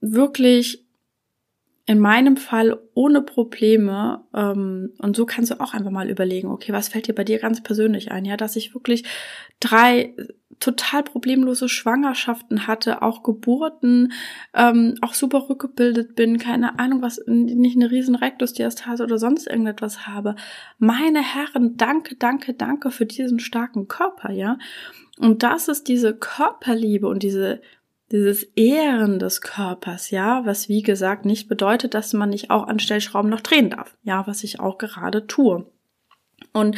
wirklich 0.00 0.84
in 1.86 1.98
meinem 1.98 2.36
Fall 2.36 2.78
ohne 2.94 3.20
Probleme, 3.20 4.24
ähm, 4.32 4.92
und 4.98 5.16
so 5.16 5.26
kannst 5.26 5.50
du 5.50 5.60
auch 5.60 5.74
einfach 5.74 5.90
mal 5.90 6.08
überlegen, 6.08 6.48
okay, 6.48 6.72
was 6.72 6.88
fällt 6.88 7.08
dir 7.08 7.14
bei 7.14 7.24
dir 7.24 7.38
ganz 7.38 7.62
persönlich 7.62 8.12
ein, 8.12 8.24
ja, 8.24 8.36
dass 8.36 8.54
ich 8.54 8.74
wirklich 8.74 9.04
drei 9.58 10.14
total 10.60 11.02
problemlose 11.02 11.68
Schwangerschaften 11.68 12.66
hatte, 12.66 13.02
auch 13.02 13.22
Geburten, 13.22 14.12
ähm, 14.54 14.94
auch 15.00 15.14
super 15.14 15.48
rückgebildet 15.48 16.14
bin, 16.14 16.38
keine 16.38 16.78
Ahnung, 16.78 17.02
was, 17.02 17.20
nicht 17.26 17.76
eine 17.76 17.90
riesen 17.90 18.14
Rektusdiastase 18.14 19.02
oder 19.02 19.18
sonst 19.18 19.48
irgendetwas 19.48 20.06
habe. 20.06 20.36
Meine 20.78 21.22
Herren, 21.22 21.76
danke, 21.76 22.14
danke, 22.14 22.54
danke 22.54 22.90
für 22.90 23.06
diesen 23.06 23.40
starken 23.40 23.88
Körper, 23.88 24.30
ja. 24.30 24.58
Und 25.18 25.42
das 25.42 25.68
ist 25.68 25.88
diese 25.88 26.14
Körperliebe 26.14 27.08
und 27.08 27.22
diese 27.22 27.62
dieses 28.12 28.42
Ehren 28.56 29.18
des 29.18 29.40
Körpers, 29.40 30.10
ja, 30.10 30.44
was 30.44 30.68
wie 30.68 30.82
gesagt 30.82 31.24
nicht 31.24 31.48
bedeutet, 31.48 31.94
dass 31.94 32.12
man 32.12 32.30
nicht 32.30 32.50
auch 32.50 32.66
an 32.66 32.80
Stellschrauben 32.80 33.30
noch 33.30 33.40
drehen 33.40 33.70
darf, 33.70 33.96
ja, 34.02 34.26
was 34.26 34.42
ich 34.42 34.58
auch 34.58 34.78
gerade 34.78 35.26
tue. 35.26 35.66
Und 36.52 36.76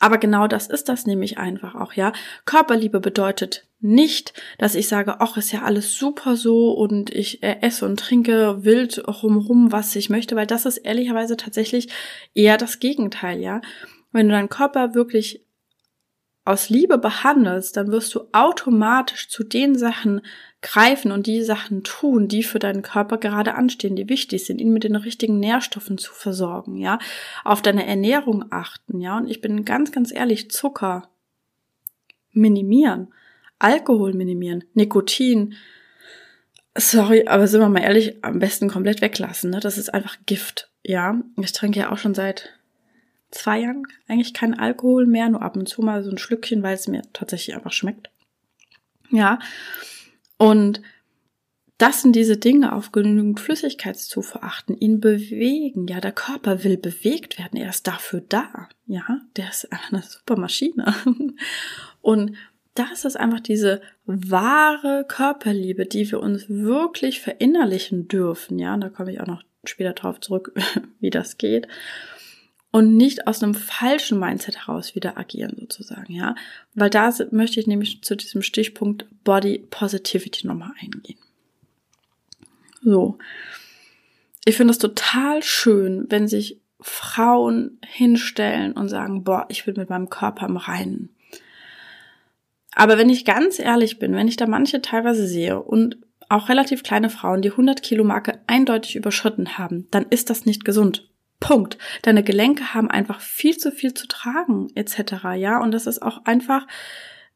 aber 0.00 0.18
genau 0.18 0.46
das 0.48 0.66
ist 0.66 0.88
das 0.88 1.06
nämlich 1.06 1.38
einfach 1.38 1.74
auch, 1.74 1.94
ja. 1.94 2.12
Körperliebe 2.44 3.00
bedeutet 3.00 3.66
nicht, 3.80 4.34
dass 4.58 4.74
ich 4.74 4.88
sage, 4.88 5.20
ach, 5.20 5.36
ist 5.36 5.52
ja 5.52 5.62
alles 5.62 5.94
super 5.94 6.36
so 6.36 6.72
und 6.72 7.10
ich 7.10 7.42
äh, 7.42 7.58
esse 7.60 7.86
und 7.86 7.98
trinke 7.98 8.64
wild 8.64 9.06
rumrum, 9.06 9.72
was 9.72 9.94
ich 9.96 10.10
möchte, 10.10 10.36
weil 10.36 10.46
das 10.46 10.66
ist 10.66 10.78
ehrlicherweise 10.78 11.36
tatsächlich 11.36 11.88
eher 12.34 12.58
das 12.58 12.80
Gegenteil, 12.80 13.40
ja. 13.40 13.60
Wenn 14.12 14.28
du 14.28 14.34
deinen 14.34 14.48
Körper 14.48 14.94
wirklich 14.94 15.44
aus 16.44 16.68
Liebe 16.68 16.98
behandelst, 16.98 17.76
dann 17.76 17.90
wirst 17.90 18.14
du 18.14 18.28
automatisch 18.32 19.28
zu 19.28 19.44
den 19.44 19.78
Sachen 19.78 20.20
greifen 20.64 21.12
und 21.12 21.26
die 21.26 21.42
Sachen 21.42 21.84
tun, 21.84 22.26
die 22.26 22.42
für 22.42 22.58
deinen 22.58 22.82
Körper 22.82 23.18
gerade 23.18 23.54
anstehen, 23.54 23.96
die 23.96 24.08
wichtig 24.08 24.46
sind, 24.46 24.60
ihn 24.60 24.72
mit 24.72 24.82
den 24.82 24.96
richtigen 24.96 25.38
Nährstoffen 25.38 25.98
zu 25.98 26.12
versorgen, 26.12 26.76
ja, 26.76 26.98
auf 27.44 27.60
deine 27.62 27.86
Ernährung 27.86 28.46
achten, 28.50 29.00
ja, 29.00 29.18
und 29.18 29.30
ich 29.30 29.40
bin 29.42 29.64
ganz, 29.64 29.92
ganz 29.92 30.10
ehrlich, 30.10 30.50
Zucker 30.50 31.10
minimieren, 32.32 33.12
Alkohol 33.58 34.14
minimieren, 34.14 34.64
Nikotin, 34.72 35.54
sorry, 36.74 37.26
aber 37.26 37.46
sind 37.46 37.60
wir 37.60 37.68
mal 37.68 37.82
ehrlich, 37.82 38.24
am 38.24 38.38
besten 38.38 38.68
komplett 38.68 39.02
weglassen, 39.02 39.50
ne, 39.50 39.60
das 39.60 39.76
ist 39.76 39.92
einfach 39.92 40.16
Gift, 40.24 40.70
ja, 40.82 41.20
ich 41.38 41.52
trinke 41.52 41.80
ja 41.80 41.92
auch 41.92 41.98
schon 41.98 42.14
seit 42.14 42.48
zwei 43.30 43.60
Jahren 43.60 43.82
eigentlich 44.08 44.32
keinen 44.32 44.54
Alkohol 44.54 45.06
mehr, 45.06 45.28
nur 45.28 45.42
ab 45.42 45.56
und 45.56 45.68
zu 45.68 45.82
mal 45.82 46.02
so 46.02 46.10
ein 46.10 46.18
Schlückchen, 46.18 46.62
weil 46.62 46.74
es 46.74 46.88
mir 46.88 47.02
tatsächlich 47.12 47.54
einfach 47.54 47.72
schmeckt. 47.72 48.08
Ja, 49.10 49.38
und 50.38 50.80
das 51.78 52.02
sind 52.02 52.14
diese 52.14 52.36
Dinge, 52.36 52.72
auf 52.72 52.92
genügend 52.92 53.40
Flüssigkeitszufuhr 53.40 54.44
achten, 54.44 54.76
ihn 54.76 55.00
bewegen. 55.00 55.88
Ja, 55.88 56.00
der 56.00 56.12
Körper 56.12 56.62
will 56.62 56.76
bewegt 56.76 57.38
werden. 57.38 57.58
Er 57.58 57.70
ist 57.70 57.86
dafür 57.86 58.22
da. 58.28 58.68
Ja, 58.86 59.20
der 59.36 59.48
ist 59.48 59.68
eine 59.90 60.02
super 60.02 60.36
Maschine. 60.36 60.94
Und 62.00 62.36
das 62.74 63.04
ist 63.04 63.16
einfach 63.16 63.40
diese 63.40 63.82
wahre 64.06 65.04
Körperliebe, 65.06 65.86
die 65.86 66.10
wir 66.10 66.20
uns 66.20 66.48
wirklich 66.48 67.20
verinnerlichen 67.20 68.08
dürfen. 68.08 68.58
Ja, 68.58 68.74
und 68.74 68.80
da 68.80 68.88
komme 68.88 69.12
ich 69.12 69.20
auch 69.20 69.26
noch 69.26 69.42
später 69.64 69.94
drauf 69.94 70.20
zurück, 70.20 70.52
wie 71.00 71.10
das 71.10 71.38
geht 71.38 71.66
und 72.74 72.96
nicht 72.96 73.28
aus 73.28 73.40
einem 73.40 73.54
falschen 73.54 74.18
Mindset 74.18 74.66
heraus 74.66 74.96
wieder 74.96 75.16
agieren 75.16 75.54
sozusagen, 75.60 76.12
ja, 76.12 76.34
weil 76.74 76.90
da 76.90 77.14
möchte 77.30 77.60
ich 77.60 77.68
nämlich 77.68 78.02
zu 78.02 78.16
diesem 78.16 78.42
Stichpunkt 78.42 79.06
Body 79.22 79.64
Positivity 79.70 80.48
nochmal 80.48 80.72
eingehen. 80.82 81.20
So. 82.82 83.16
Ich 84.44 84.56
finde 84.56 84.72
es 84.72 84.78
total 84.78 85.44
schön, 85.44 86.06
wenn 86.08 86.26
sich 86.26 86.60
Frauen 86.80 87.78
hinstellen 87.86 88.72
und 88.72 88.88
sagen, 88.88 89.22
boah, 89.22 89.46
ich 89.50 89.64
bin 89.64 89.76
mit 89.76 89.88
meinem 89.88 90.10
Körper 90.10 90.46
im 90.46 90.56
Reinen. 90.56 91.10
Aber 92.74 92.98
wenn 92.98 93.08
ich 93.08 93.24
ganz 93.24 93.60
ehrlich 93.60 94.00
bin, 94.00 94.16
wenn 94.16 94.26
ich 94.26 94.36
da 94.36 94.48
manche 94.48 94.82
teilweise 94.82 95.28
sehe 95.28 95.62
und 95.62 95.96
auch 96.28 96.48
relativ 96.48 96.82
kleine 96.82 97.08
Frauen, 97.08 97.40
die 97.40 97.52
100 97.52 97.84
Kilo 97.84 98.02
Marke 98.02 98.40
eindeutig 98.48 98.96
überschritten 98.96 99.58
haben, 99.58 99.86
dann 99.92 100.06
ist 100.10 100.28
das 100.28 100.44
nicht 100.44 100.64
gesund. 100.64 101.08
Punkt. 101.40 101.78
Deine 102.02 102.22
Gelenke 102.22 102.74
haben 102.74 102.90
einfach 102.90 103.20
viel 103.20 103.56
zu 103.56 103.70
viel 103.70 103.94
zu 103.94 104.06
tragen, 104.06 104.68
etc. 104.74 105.34
Ja, 105.36 105.60
und 105.60 105.72
das 105.72 105.86
ist 105.86 106.02
auch 106.02 106.24
einfach, 106.24 106.66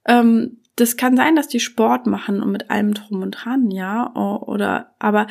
ähm, 0.07 0.59
das 0.77 0.97
kann 0.97 1.17
sein, 1.17 1.37
dass 1.37 1.49
die 1.49 1.61
Sport 1.61 2.07
machen 2.07 2.43
und 2.43 2.53
mit 2.53 2.71
allem 2.71 2.95
drum 2.95 3.23
und 3.23 3.33
dran, 3.33 3.71
ja, 3.71 4.13
oder, 4.15 4.95
aber 4.99 5.27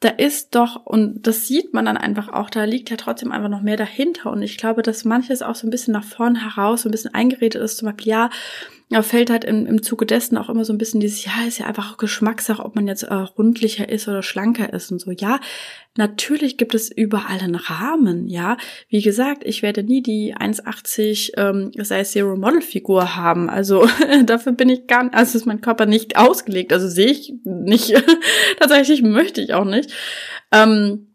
da 0.00 0.08
ist 0.08 0.54
doch, 0.54 0.86
und 0.86 1.26
das 1.26 1.46
sieht 1.46 1.74
man 1.74 1.84
dann 1.84 1.98
einfach 1.98 2.30
auch, 2.30 2.48
da 2.48 2.64
liegt 2.64 2.88
ja 2.88 2.96
trotzdem 2.96 3.32
einfach 3.32 3.50
noch 3.50 3.60
mehr 3.60 3.76
dahinter. 3.76 4.30
Und 4.30 4.40
ich 4.40 4.56
glaube, 4.56 4.80
dass 4.80 5.04
manches 5.04 5.42
auch 5.42 5.54
so 5.54 5.66
ein 5.66 5.70
bisschen 5.70 5.92
nach 5.92 6.04
vorn 6.04 6.36
heraus, 6.36 6.82
so 6.82 6.88
ein 6.88 6.92
bisschen 6.92 7.12
eingeredet 7.12 7.62
ist, 7.62 7.76
zum 7.76 7.86
Beispiel, 7.86 8.08
ja, 8.08 8.30
ja, 8.92 9.02
fällt 9.02 9.30
halt 9.30 9.44
im, 9.44 9.66
im 9.66 9.84
Zuge 9.84 10.04
dessen 10.04 10.36
auch 10.36 10.48
immer 10.48 10.64
so 10.64 10.72
ein 10.72 10.78
bisschen 10.78 10.98
dieses, 10.98 11.24
ja, 11.24 11.30
ist 11.46 11.58
ja 11.58 11.66
einfach 11.66 11.96
Geschmackssache, 11.96 12.64
ob 12.64 12.74
man 12.74 12.88
jetzt 12.88 13.04
äh, 13.04 13.14
rundlicher 13.14 13.88
ist 13.88 14.08
oder 14.08 14.24
schlanker 14.24 14.72
ist 14.72 14.90
und 14.90 15.00
so. 15.00 15.12
Ja, 15.12 15.38
natürlich 15.96 16.56
gibt 16.56 16.74
es 16.74 16.90
überall 16.90 17.38
einen 17.38 17.54
Rahmen, 17.54 18.26
ja. 18.26 18.56
Wie 18.88 19.00
gesagt, 19.00 19.44
ich 19.44 19.62
werde 19.62 19.84
nie 19.84 20.02
die 20.02 20.34
1,80 20.34 21.34
ähm, 21.36 21.70
sei 21.76 22.02
Zero 22.02 22.34
Model 22.34 22.62
Figur 22.62 23.14
haben. 23.14 23.48
Also 23.48 23.88
dafür 24.24 24.52
bin 24.52 24.68
ich 24.68 24.88
gar, 24.88 25.08
also 25.14 25.38
ist 25.38 25.46
mein 25.46 25.60
Körper 25.60 25.86
nicht 25.86 26.16
ausgelegt. 26.16 26.72
Also 26.72 26.88
sehe 26.88 27.12
ich 27.12 27.32
nicht. 27.44 27.94
Tatsächlich 28.58 29.02
möchte 29.02 29.40
ich 29.40 29.54
auch 29.54 29.66
nicht. 29.66 29.92
Ähm, 30.50 31.14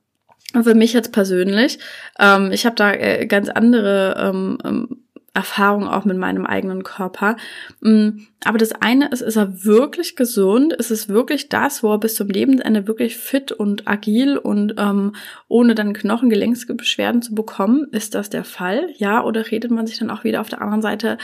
für 0.63 0.75
mich 0.75 0.93
jetzt 0.93 1.11
persönlich. 1.11 1.79
Ähm, 2.19 2.53
ich 2.53 2.65
habe 2.65 2.77
da 2.77 2.93
äh, 2.93 3.25
ganz 3.25 3.49
andere 3.49 4.15
ähm, 4.17 4.59
ähm 4.63 5.01
Erfahrung 5.35 5.87
auch 5.87 6.05
mit 6.05 6.17
meinem 6.17 6.45
eigenen 6.45 6.83
Körper. 6.83 7.35
Mm, 7.81 8.21
aber 8.43 8.57
das 8.57 8.71
eine 8.71 9.09
ist, 9.09 9.21
ist 9.21 9.35
er 9.35 9.65
wirklich 9.65 10.15
gesund? 10.15 10.73
Ist 10.73 10.91
es 10.91 11.09
wirklich 11.09 11.49
das, 11.49 11.83
wo 11.83 11.91
er 11.91 11.99
bis 11.99 12.15
zum 12.15 12.29
Lebensende 12.29 12.87
wirklich 12.87 13.17
fit 13.17 13.51
und 13.51 13.87
agil 13.87 14.37
und 14.37 14.75
ähm, 14.77 15.13
ohne 15.47 15.75
dann 15.75 15.93
Knochengelenksbeschwerden 15.93 17.21
zu 17.21 17.35
bekommen? 17.35 17.87
Ist 17.91 18.15
das 18.15 18.29
der 18.29 18.45
Fall? 18.45 18.89
Ja, 18.97 19.23
oder 19.23 19.51
redet 19.51 19.71
man 19.71 19.85
sich 19.85 19.99
dann 19.99 20.09
auch 20.09 20.23
wieder 20.23 20.41
auf 20.41 20.49
der 20.49 20.61
anderen 20.61 20.81
Seite 20.81 21.17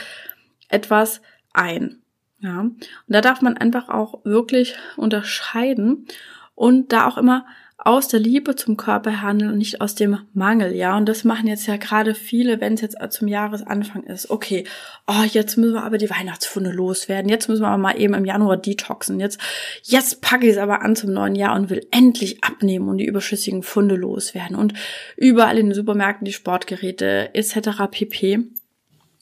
etwas 0.68 1.22
ein? 1.52 2.02
Ja, 2.40 2.60
und 2.60 2.84
da 3.06 3.20
darf 3.20 3.40
man 3.40 3.56
einfach 3.56 3.88
auch 3.88 4.24
wirklich 4.24 4.76
unterscheiden 4.96 6.06
und 6.54 6.92
da 6.92 7.06
auch 7.06 7.16
immer 7.16 7.46
aus 7.84 8.06
der 8.06 8.20
Liebe 8.20 8.54
zum 8.54 8.76
Körper 8.76 9.22
handeln 9.22 9.50
und 9.50 9.58
nicht 9.58 9.80
aus 9.80 9.96
dem 9.96 10.18
Mangel, 10.32 10.72
ja. 10.74 10.96
Und 10.96 11.08
das 11.08 11.24
machen 11.24 11.48
jetzt 11.48 11.66
ja 11.66 11.76
gerade 11.76 12.14
viele, 12.14 12.60
wenn 12.60 12.74
es 12.74 12.80
jetzt 12.80 12.96
zum 13.10 13.26
Jahresanfang 13.26 14.04
ist. 14.04 14.30
Okay, 14.30 14.64
oh, 15.08 15.24
jetzt 15.28 15.56
müssen 15.56 15.74
wir 15.74 15.82
aber 15.82 15.98
die 15.98 16.10
Weihnachtsfunde 16.10 16.70
loswerden. 16.70 17.28
Jetzt 17.28 17.48
müssen 17.48 17.62
wir 17.62 17.68
aber 17.68 17.78
mal 17.78 18.00
eben 18.00 18.14
im 18.14 18.24
Januar 18.24 18.56
detoxen. 18.56 19.18
Jetzt, 19.18 19.40
jetzt 19.82 20.20
packe 20.20 20.46
ich 20.46 20.52
es 20.52 20.58
aber 20.58 20.82
an 20.82 20.94
zum 20.94 21.12
neuen 21.12 21.34
Jahr 21.34 21.56
und 21.56 21.70
will 21.70 21.84
endlich 21.90 22.44
abnehmen 22.44 22.88
und 22.88 22.98
die 22.98 23.06
überschüssigen 23.06 23.64
Funde 23.64 23.96
loswerden. 23.96 24.56
Und 24.56 24.74
überall 25.16 25.58
in 25.58 25.66
den 25.66 25.74
Supermärkten 25.74 26.24
die 26.24 26.32
Sportgeräte 26.32 27.34
etc. 27.34 27.70
pp. 27.90 28.44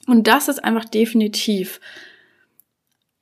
Und 0.07 0.27
das 0.27 0.49
ist 0.49 0.63
einfach 0.63 0.85
definitiv 0.85 1.81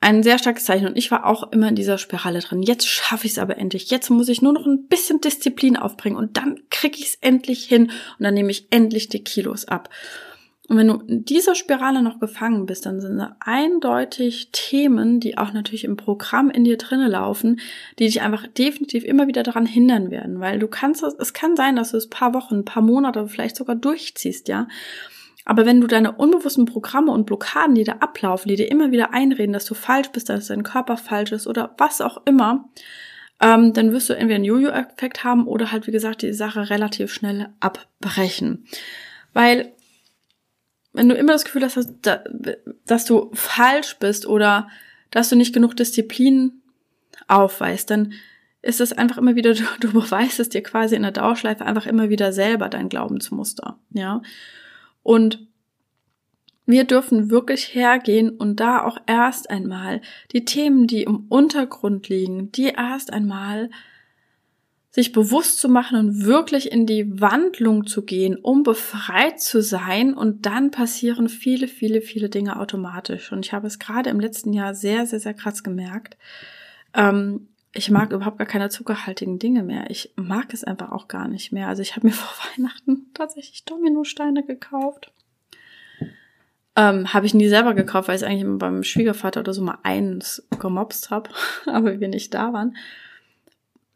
ein 0.01 0.23
sehr 0.23 0.39
starkes 0.39 0.65
Zeichen. 0.65 0.87
Und 0.87 0.97
ich 0.97 1.11
war 1.11 1.27
auch 1.27 1.51
immer 1.53 1.69
in 1.69 1.75
dieser 1.75 1.99
Spirale 1.99 2.41
drin. 2.41 2.63
Jetzt 2.63 2.87
schaffe 2.87 3.27
ich 3.27 3.33
es 3.33 3.39
aber 3.39 3.59
endlich. 3.59 3.91
Jetzt 3.91 4.11
muss 4.11 4.29
ich 4.29 4.43
nur 4.43 4.53
noch 4.53 4.67
ein 4.67 4.87
bisschen 4.87 5.21
Disziplin 5.21 5.77
aufbringen 5.77 6.17
und 6.17 6.37
dann 6.37 6.61
kriege 6.71 6.99
ich 6.99 7.07
es 7.07 7.15
endlich 7.17 7.65
hin 7.65 7.91
und 8.19 8.25
dann 8.25 8.35
nehme 8.35 8.51
ich 8.51 8.69
endlich 8.71 9.09
die 9.09 9.25
Kilos 9.25 9.67
ab. 9.67 9.89
Und 10.69 10.77
wenn 10.77 10.89
du 10.89 10.97
in 11.07 11.25
dieser 11.25 11.55
Spirale 11.55 12.03
noch 12.03 12.21
gefangen 12.21 12.67
bist, 12.67 12.85
dann 12.85 13.01
sind 13.01 13.17
da 13.17 13.37
eindeutig 13.41 14.51
Themen, 14.53 15.19
die 15.19 15.39
auch 15.39 15.55
natürlich 15.55 15.85
im 15.85 15.97
Programm 15.97 16.51
in 16.51 16.65
dir 16.65 16.77
drinnen 16.77 17.11
laufen, 17.11 17.59
die 17.99 18.05
dich 18.05 18.21
einfach 18.21 18.47
definitiv 18.47 19.03
immer 19.05 19.27
wieder 19.27 19.43
daran 19.43 19.65
hindern 19.65 20.11
werden, 20.11 20.41
weil 20.41 20.59
du 20.59 20.69
kannst, 20.69 21.03
es 21.03 21.33
kann 21.33 21.57
sein, 21.57 21.75
dass 21.75 21.93
du 21.93 21.97
es 21.97 22.11
paar 22.11 22.35
Wochen, 22.35 22.67
paar 22.67 22.83
Monate, 22.83 23.27
vielleicht 23.29 23.57
sogar 23.57 23.77
durchziehst, 23.77 24.49
ja. 24.49 24.69
Aber 25.49 25.65
wenn 25.65 25.81
du 25.81 25.87
deine 25.87 26.13
unbewussten 26.13 26.67
Programme 26.67 27.11
und 27.11 27.25
Blockaden, 27.25 27.75
die 27.75 27.83
da 27.83 27.93
ablaufen, 28.01 28.51
die 28.51 28.57
dir 28.57 28.71
immer 28.71 28.93
wieder 28.93 29.15
einreden, 29.15 29.55
dass 29.55 29.65
du 29.65 29.73
falsch 29.73 30.11
bist, 30.11 30.29
dass 30.29 30.49
dein 30.49 30.63
Körper 30.63 30.99
falsch 30.99 31.33
ist 31.33 31.47
oder 31.47 31.75
was 31.79 32.03
auch 32.03 32.21
immer, 32.27 32.69
ähm, 33.41 33.73
dann 33.73 33.93
wirst 33.93 34.11
du 34.11 34.13
entweder 34.13 34.35
einen 34.35 34.45
Jojo-Effekt 34.45 35.25
haben 35.25 35.47
oder 35.47 35.73
halt, 35.73 35.87
wie 35.87 35.91
gesagt, 35.91 36.21
die 36.21 36.35
Sache 36.35 36.69
relativ 36.69 37.11
schnell 37.15 37.49
abbrechen. 37.61 38.67
Weil 39.33 39.73
wenn 40.93 41.09
du 41.09 41.15
immer 41.15 41.33
das 41.33 41.47
Gefühl 41.47 41.65
hast, 41.65 41.79
dass, 42.03 42.21
dass 42.85 43.07
du 43.07 43.31
falsch 43.33 43.97
bist 43.99 44.27
oder 44.27 44.69
dass 45.11 45.31
du 45.31 45.37
nicht 45.37 45.55
genug 45.55 45.77
Disziplin 45.77 46.61
aufweist, 47.27 47.89
dann 47.89 48.13
ist 48.61 48.83
es 48.83 48.93
einfach 48.93 49.17
immer 49.17 49.35
wieder, 49.35 49.55
du, 49.55 49.65
du 49.81 49.93
beweist 49.95 50.41
es 50.41 50.51
dir 50.51 50.63
quasi 50.63 50.95
in 50.95 51.05
der 51.05 51.13
Dauerschleife 51.13 51.65
einfach 51.65 51.87
immer 51.87 52.11
wieder 52.11 52.35
selber 52.35 52.69
dein 52.69 52.91
Glaubensmuster, 52.91 53.79
ja. 53.95 54.21
Und 55.09 55.49
wir 56.67 56.85
dürfen 56.85 57.31
wirklich 57.31 57.75
hergehen 57.75 58.29
und 58.29 58.61
da 58.61 58.85
auch 58.85 58.99
erst 59.07 59.49
einmal 59.49 60.03
die 60.33 60.45
Themen, 60.45 60.87
die 60.87 61.05
im 61.05 61.25
Untergrund 61.31 62.11
liegen, 62.11 62.53
die 62.53 62.75
erst 62.77 63.11
einmal 63.11 63.71
sich 64.91 65.13
bewusst 65.13 65.61
zu 65.61 65.71
machen 65.71 65.99
und 65.99 66.25
wirklich 66.27 66.71
in 66.71 66.85
die 66.85 67.23
Wandlung 67.23 67.87
zu 67.87 68.05
gehen, 68.05 68.37
um 68.37 68.65
befreit 68.65 69.41
zu 69.41 69.63
sein. 69.63 70.13
Und 70.13 70.45
dann 70.45 70.71
passieren 70.71 71.31
viele, 71.31 71.69
viele, 71.69 72.03
viele 72.03 72.29
Dinge 72.29 72.61
automatisch. 72.61 73.33
Und 73.33 73.47
ich 73.47 73.55
habe 73.55 73.67
es 73.67 73.79
gerade 73.79 74.11
im 74.11 74.21
letzten 74.21 74.53
Jahr 74.53 74.75
sehr, 74.75 75.07
sehr, 75.07 75.21
sehr 75.21 75.33
krass 75.33 75.63
gemerkt. 75.65 76.19
Ähm, 76.93 77.49
ich 77.73 77.91
mag 77.91 78.13
überhaupt 78.13 78.39
gar 78.39 78.47
keine 78.47 78.71
zuckerhaltigen 78.71 79.39
Dinge 79.39 79.63
mehr. 79.63 79.91
Ich 79.91 80.13
mag 80.17 80.53
es 80.53 80.65
einfach 80.65 80.91
auch 80.91 81.09
gar 81.09 81.29
nicht 81.29 81.53
mehr. 81.53 81.69
Also 81.69 81.83
ich 81.83 81.97
habe 81.97 82.07
mir 82.07 82.13
vor 82.15 82.35
Weihnachten 82.57 83.11
tatsächlich 83.15 83.65
Dominosteine 83.65 84.45
gekauft. 84.45 85.13
Ähm, 86.77 87.13
habe 87.13 87.27
ich 87.27 87.35
nie 87.35 87.49
selber 87.49 87.75
gekauft, 87.75 88.09
weil 88.09 88.17
ich 88.17 88.25
eigentlich 88.25 88.43
immer 88.43 88.59
beim 88.59 88.85
Schwiegervater 88.85 89.41
oder 89.41 89.53
so 89.53 89.63
mal 89.63 89.79
eins 89.83 90.47
gemobst 90.61 91.11
habe, 91.11 91.31
aber 91.67 91.99
wir 92.01 92.09
nicht 92.09 92.35
da 92.35 92.53
waren. 92.53 92.77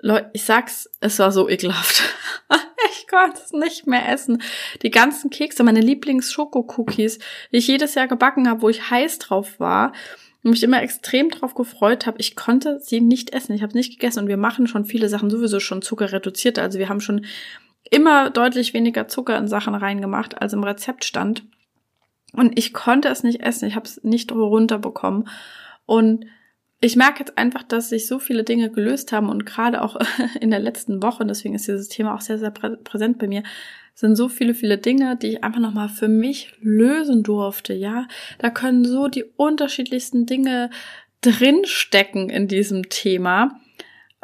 Leute, 0.00 0.30
ich 0.32 0.44
sag's, 0.44 0.90
es 1.00 1.20
war 1.20 1.30
so 1.30 1.48
ekelhaft. 1.48 2.02
ich 2.90 3.06
konnte 3.06 3.40
es 3.40 3.52
nicht 3.52 3.86
mehr 3.86 4.08
essen. 4.08 4.42
Die 4.82 4.90
ganzen 4.90 5.30
Kekse, 5.30 5.62
meine 5.62 5.80
Lieblings-Schoko-Cookies, 5.80 7.20
die 7.52 7.58
ich 7.58 7.68
jedes 7.68 7.94
Jahr 7.94 8.08
gebacken 8.08 8.48
habe, 8.48 8.62
wo 8.62 8.68
ich 8.68 8.90
heiß 8.90 9.20
drauf 9.20 9.60
war 9.60 9.92
und 10.42 10.50
mich 10.50 10.62
immer 10.62 10.82
extrem 10.82 11.30
drauf 11.30 11.54
gefreut 11.54 12.06
habe. 12.06 12.18
Ich 12.20 12.34
konnte 12.36 12.80
sie 12.80 13.00
nicht 13.00 13.32
essen. 13.32 13.54
Ich 13.54 13.62
habe 13.62 13.76
nicht 13.76 13.92
gegessen 13.92 14.20
und 14.20 14.28
wir 14.28 14.36
machen 14.36 14.66
schon 14.66 14.84
viele 14.84 15.08
Sachen 15.08 15.30
sowieso 15.30 15.60
schon 15.60 15.82
zuckerreduziert. 15.82 16.58
Also 16.58 16.78
wir 16.78 16.88
haben 16.88 17.00
schon 17.00 17.24
immer 17.90 18.30
deutlich 18.30 18.74
weniger 18.74 19.08
Zucker 19.08 19.36
in 19.38 19.48
Sachen 19.48 19.74
reingemacht, 19.74 20.40
als 20.40 20.52
im 20.52 20.64
Rezept 20.64 21.04
stand. 21.04 21.44
Und 22.32 22.58
ich 22.58 22.72
konnte 22.72 23.08
es 23.08 23.22
nicht 23.22 23.40
essen. 23.40 23.68
Ich 23.68 23.76
habe 23.76 23.86
es 23.86 24.02
nicht 24.02 24.32
runterbekommen. 24.32 25.28
Und 25.86 26.26
ich 26.80 26.96
merke 26.96 27.20
jetzt 27.20 27.38
einfach, 27.38 27.62
dass 27.62 27.90
sich 27.90 28.08
so 28.08 28.18
viele 28.18 28.42
Dinge 28.42 28.70
gelöst 28.70 29.12
haben 29.12 29.28
und 29.28 29.46
gerade 29.46 29.82
auch 29.82 29.96
in 30.40 30.50
der 30.50 30.58
letzten 30.58 31.02
Woche, 31.02 31.24
deswegen 31.24 31.54
ist 31.54 31.68
dieses 31.68 31.88
Thema 31.88 32.14
auch 32.14 32.20
sehr, 32.20 32.38
sehr 32.38 32.50
präsent 32.50 33.18
bei 33.18 33.28
mir, 33.28 33.44
sind 33.94 34.16
so 34.16 34.28
viele, 34.28 34.54
viele 34.54 34.78
Dinge, 34.78 35.16
die 35.16 35.28
ich 35.28 35.44
einfach 35.44 35.60
nochmal 35.60 35.88
für 35.88 36.08
mich 36.08 36.54
lösen 36.60 37.22
durfte, 37.22 37.74
ja. 37.74 38.06
Da 38.38 38.50
können 38.50 38.84
so 38.84 39.08
die 39.08 39.24
unterschiedlichsten 39.36 40.26
Dinge 40.26 40.70
drinstecken 41.20 42.30
in 42.30 42.48
diesem 42.48 42.88
Thema. 42.88 43.60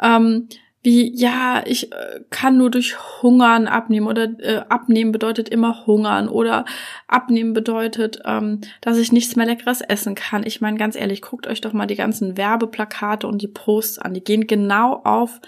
Ähm, 0.01 0.49
wie, 0.81 1.13
ja, 1.13 1.61
ich 1.65 1.91
äh, 1.91 2.21
kann 2.29 2.57
nur 2.57 2.71
durch 2.71 3.21
Hungern 3.21 3.67
abnehmen 3.67 4.07
oder 4.07 4.29
äh, 4.39 4.61
abnehmen 4.69 5.11
bedeutet 5.11 5.49
immer 5.49 5.85
hungern 5.85 6.29
oder 6.29 6.63
abnehmen 7.05 7.51
bedeutet, 7.51 8.21
ähm, 8.23 8.61
dass 8.79 8.97
ich 8.97 9.11
nichts 9.11 9.35
mehr 9.35 9.45
Leckeres 9.45 9.81
essen 9.81 10.15
kann. 10.15 10.45
Ich 10.45 10.61
meine, 10.61 10.77
ganz 10.77 10.95
ehrlich, 10.95 11.21
guckt 11.21 11.47
euch 11.47 11.59
doch 11.59 11.73
mal 11.73 11.85
die 11.85 11.97
ganzen 11.97 12.37
Werbeplakate 12.37 13.27
und 13.27 13.41
die 13.41 13.49
Posts 13.49 13.99
an. 13.99 14.13
Die 14.13 14.23
gehen 14.23 14.47
genau 14.47 15.01
auf 15.03 15.41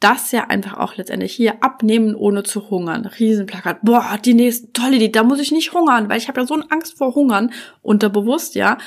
das 0.00 0.30
ja 0.30 0.44
einfach 0.44 0.78
auch 0.78 0.96
letztendlich 0.96 1.34
hier 1.34 1.62
abnehmen 1.62 2.14
ohne 2.14 2.44
zu 2.44 2.70
hungern. 2.70 3.06
Riesenplakat. 3.06 3.80
Boah, 3.82 4.18
die 4.24 4.34
nächste 4.34 4.72
tolle 4.72 4.96
Idee, 4.96 5.08
da 5.08 5.24
muss 5.24 5.40
ich 5.40 5.50
nicht 5.50 5.72
hungern, 5.72 6.08
weil 6.08 6.18
ich 6.18 6.28
habe 6.28 6.40
ja 6.40 6.46
so 6.46 6.54
eine 6.54 6.70
Angst 6.70 6.96
vor 6.96 7.14
Hungern, 7.14 7.52
unterbewusst, 7.82 8.54
ja. 8.54 8.78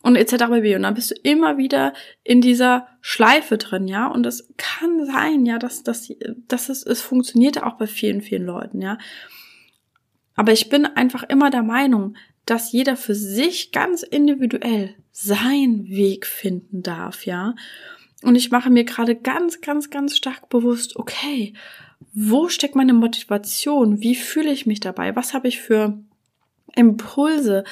Und 0.00 0.16
etc. 0.16 0.44
Und 0.44 0.82
dann 0.82 0.94
bist 0.94 1.10
du 1.10 1.14
immer 1.22 1.58
wieder 1.58 1.92
in 2.24 2.40
dieser 2.40 2.86
Schleife 3.00 3.58
drin, 3.58 3.88
ja. 3.88 4.06
Und 4.06 4.24
es 4.24 4.48
kann 4.56 5.04
sein, 5.04 5.44
ja, 5.44 5.58
dass, 5.58 5.82
dass, 5.82 6.12
dass 6.46 6.70
es, 6.70 6.82
es 6.82 7.02
funktioniert 7.02 7.62
auch 7.62 7.74
bei 7.74 7.86
vielen, 7.86 8.22
vielen 8.22 8.46
Leuten, 8.46 8.80
ja. 8.80 8.96
Aber 10.34 10.52
ich 10.52 10.70
bin 10.70 10.86
einfach 10.86 11.24
immer 11.24 11.50
der 11.50 11.64
Meinung, 11.64 12.16
dass 12.46 12.72
jeder 12.72 12.96
für 12.96 13.14
sich 13.14 13.72
ganz 13.72 14.02
individuell 14.02 14.94
seinen 15.10 15.88
Weg 15.88 16.24
finden 16.24 16.82
darf, 16.82 17.26
ja. 17.26 17.54
Und 18.22 18.34
ich 18.34 18.50
mache 18.50 18.70
mir 18.70 18.84
gerade 18.84 19.14
ganz, 19.14 19.60
ganz, 19.60 19.90
ganz 19.90 20.16
stark 20.16 20.48
bewusst, 20.48 20.96
okay, 20.96 21.54
wo 22.12 22.48
steckt 22.48 22.74
meine 22.74 22.92
Motivation? 22.92 24.00
Wie 24.00 24.14
fühle 24.14 24.52
ich 24.52 24.66
mich 24.66 24.80
dabei? 24.80 25.14
Was 25.14 25.34
habe 25.34 25.48
ich 25.48 25.60
für 25.60 25.98
Impulse? 26.74 27.64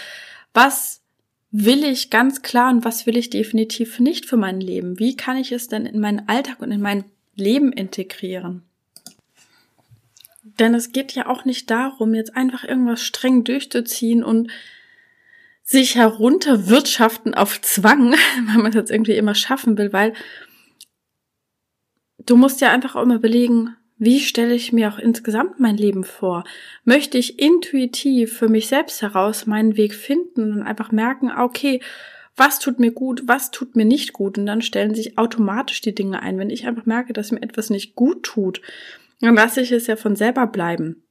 Was 0.54 1.02
will 1.50 1.84
ich 1.84 2.10
ganz 2.10 2.42
klar 2.42 2.70
und 2.70 2.84
was 2.84 3.06
will 3.06 3.16
ich 3.16 3.30
definitiv 3.30 3.98
nicht 3.98 4.26
für 4.26 4.36
mein 4.36 4.60
Leben? 4.60 4.98
Wie 4.98 5.16
kann 5.16 5.36
ich 5.36 5.52
es 5.52 5.68
denn 5.68 5.86
in 5.86 6.00
meinen 6.00 6.28
Alltag 6.28 6.60
und 6.60 6.70
in 6.70 6.80
mein 6.80 7.04
Leben 7.34 7.72
integrieren? 7.72 8.62
Denn 10.58 10.74
es 10.74 10.92
geht 10.92 11.12
ja 11.12 11.26
auch 11.26 11.44
nicht 11.44 11.70
darum, 11.70 12.14
jetzt 12.14 12.36
einfach 12.36 12.64
irgendwas 12.64 13.02
streng 13.02 13.44
durchzuziehen 13.44 14.22
und 14.22 14.50
sich 15.66 15.96
herunterwirtschaften 15.96 17.34
auf 17.34 17.60
Zwang, 17.60 18.12
wenn 18.46 18.62
man 18.62 18.72
jetzt 18.72 18.90
irgendwie 18.90 19.16
immer 19.16 19.34
schaffen 19.34 19.76
will, 19.76 19.92
weil 19.92 20.14
du 22.18 22.36
musst 22.36 22.60
ja 22.60 22.70
einfach 22.70 22.94
auch 22.96 23.02
immer 23.02 23.18
belegen, 23.18 23.76
wie 23.98 24.20
stelle 24.20 24.54
ich 24.54 24.72
mir 24.72 24.92
auch 24.92 24.98
insgesamt 24.98 25.58
mein 25.58 25.76
Leben 25.76 26.04
vor? 26.04 26.44
Möchte 26.84 27.18
ich 27.18 27.38
intuitiv 27.38 28.36
für 28.36 28.48
mich 28.48 28.68
selbst 28.68 29.02
heraus 29.02 29.46
meinen 29.46 29.76
Weg 29.76 29.94
finden 29.94 30.52
und 30.52 30.62
einfach 30.62 30.92
merken, 30.92 31.30
okay, 31.30 31.80
was 32.36 32.58
tut 32.58 32.78
mir 32.78 32.92
gut, 32.92 33.22
was 33.24 33.50
tut 33.50 33.74
mir 33.74 33.86
nicht 33.86 34.12
gut? 34.12 34.36
Und 34.36 34.44
dann 34.44 34.60
stellen 34.60 34.94
sich 34.94 35.16
automatisch 35.16 35.80
die 35.80 35.94
Dinge 35.94 36.22
ein. 36.22 36.38
Wenn 36.38 36.50
ich 36.50 36.66
einfach 36.66 36.84
merke, 36.84 37.14
dass 37.14 37.32
mir 37.32 37.40
etwas 37.40 37.70
nicht 37.70 37.94
gut 37.94 38.22
tut, 38.22 38.60
dann 39.20 39.34
lasse 39.34 39.62
ich 39.62 39.72
es 39.72 39.86
ja 39.86 39.96
von 39.96 40.14
selber 40.14 40.46
bleiben. 40.46 41.05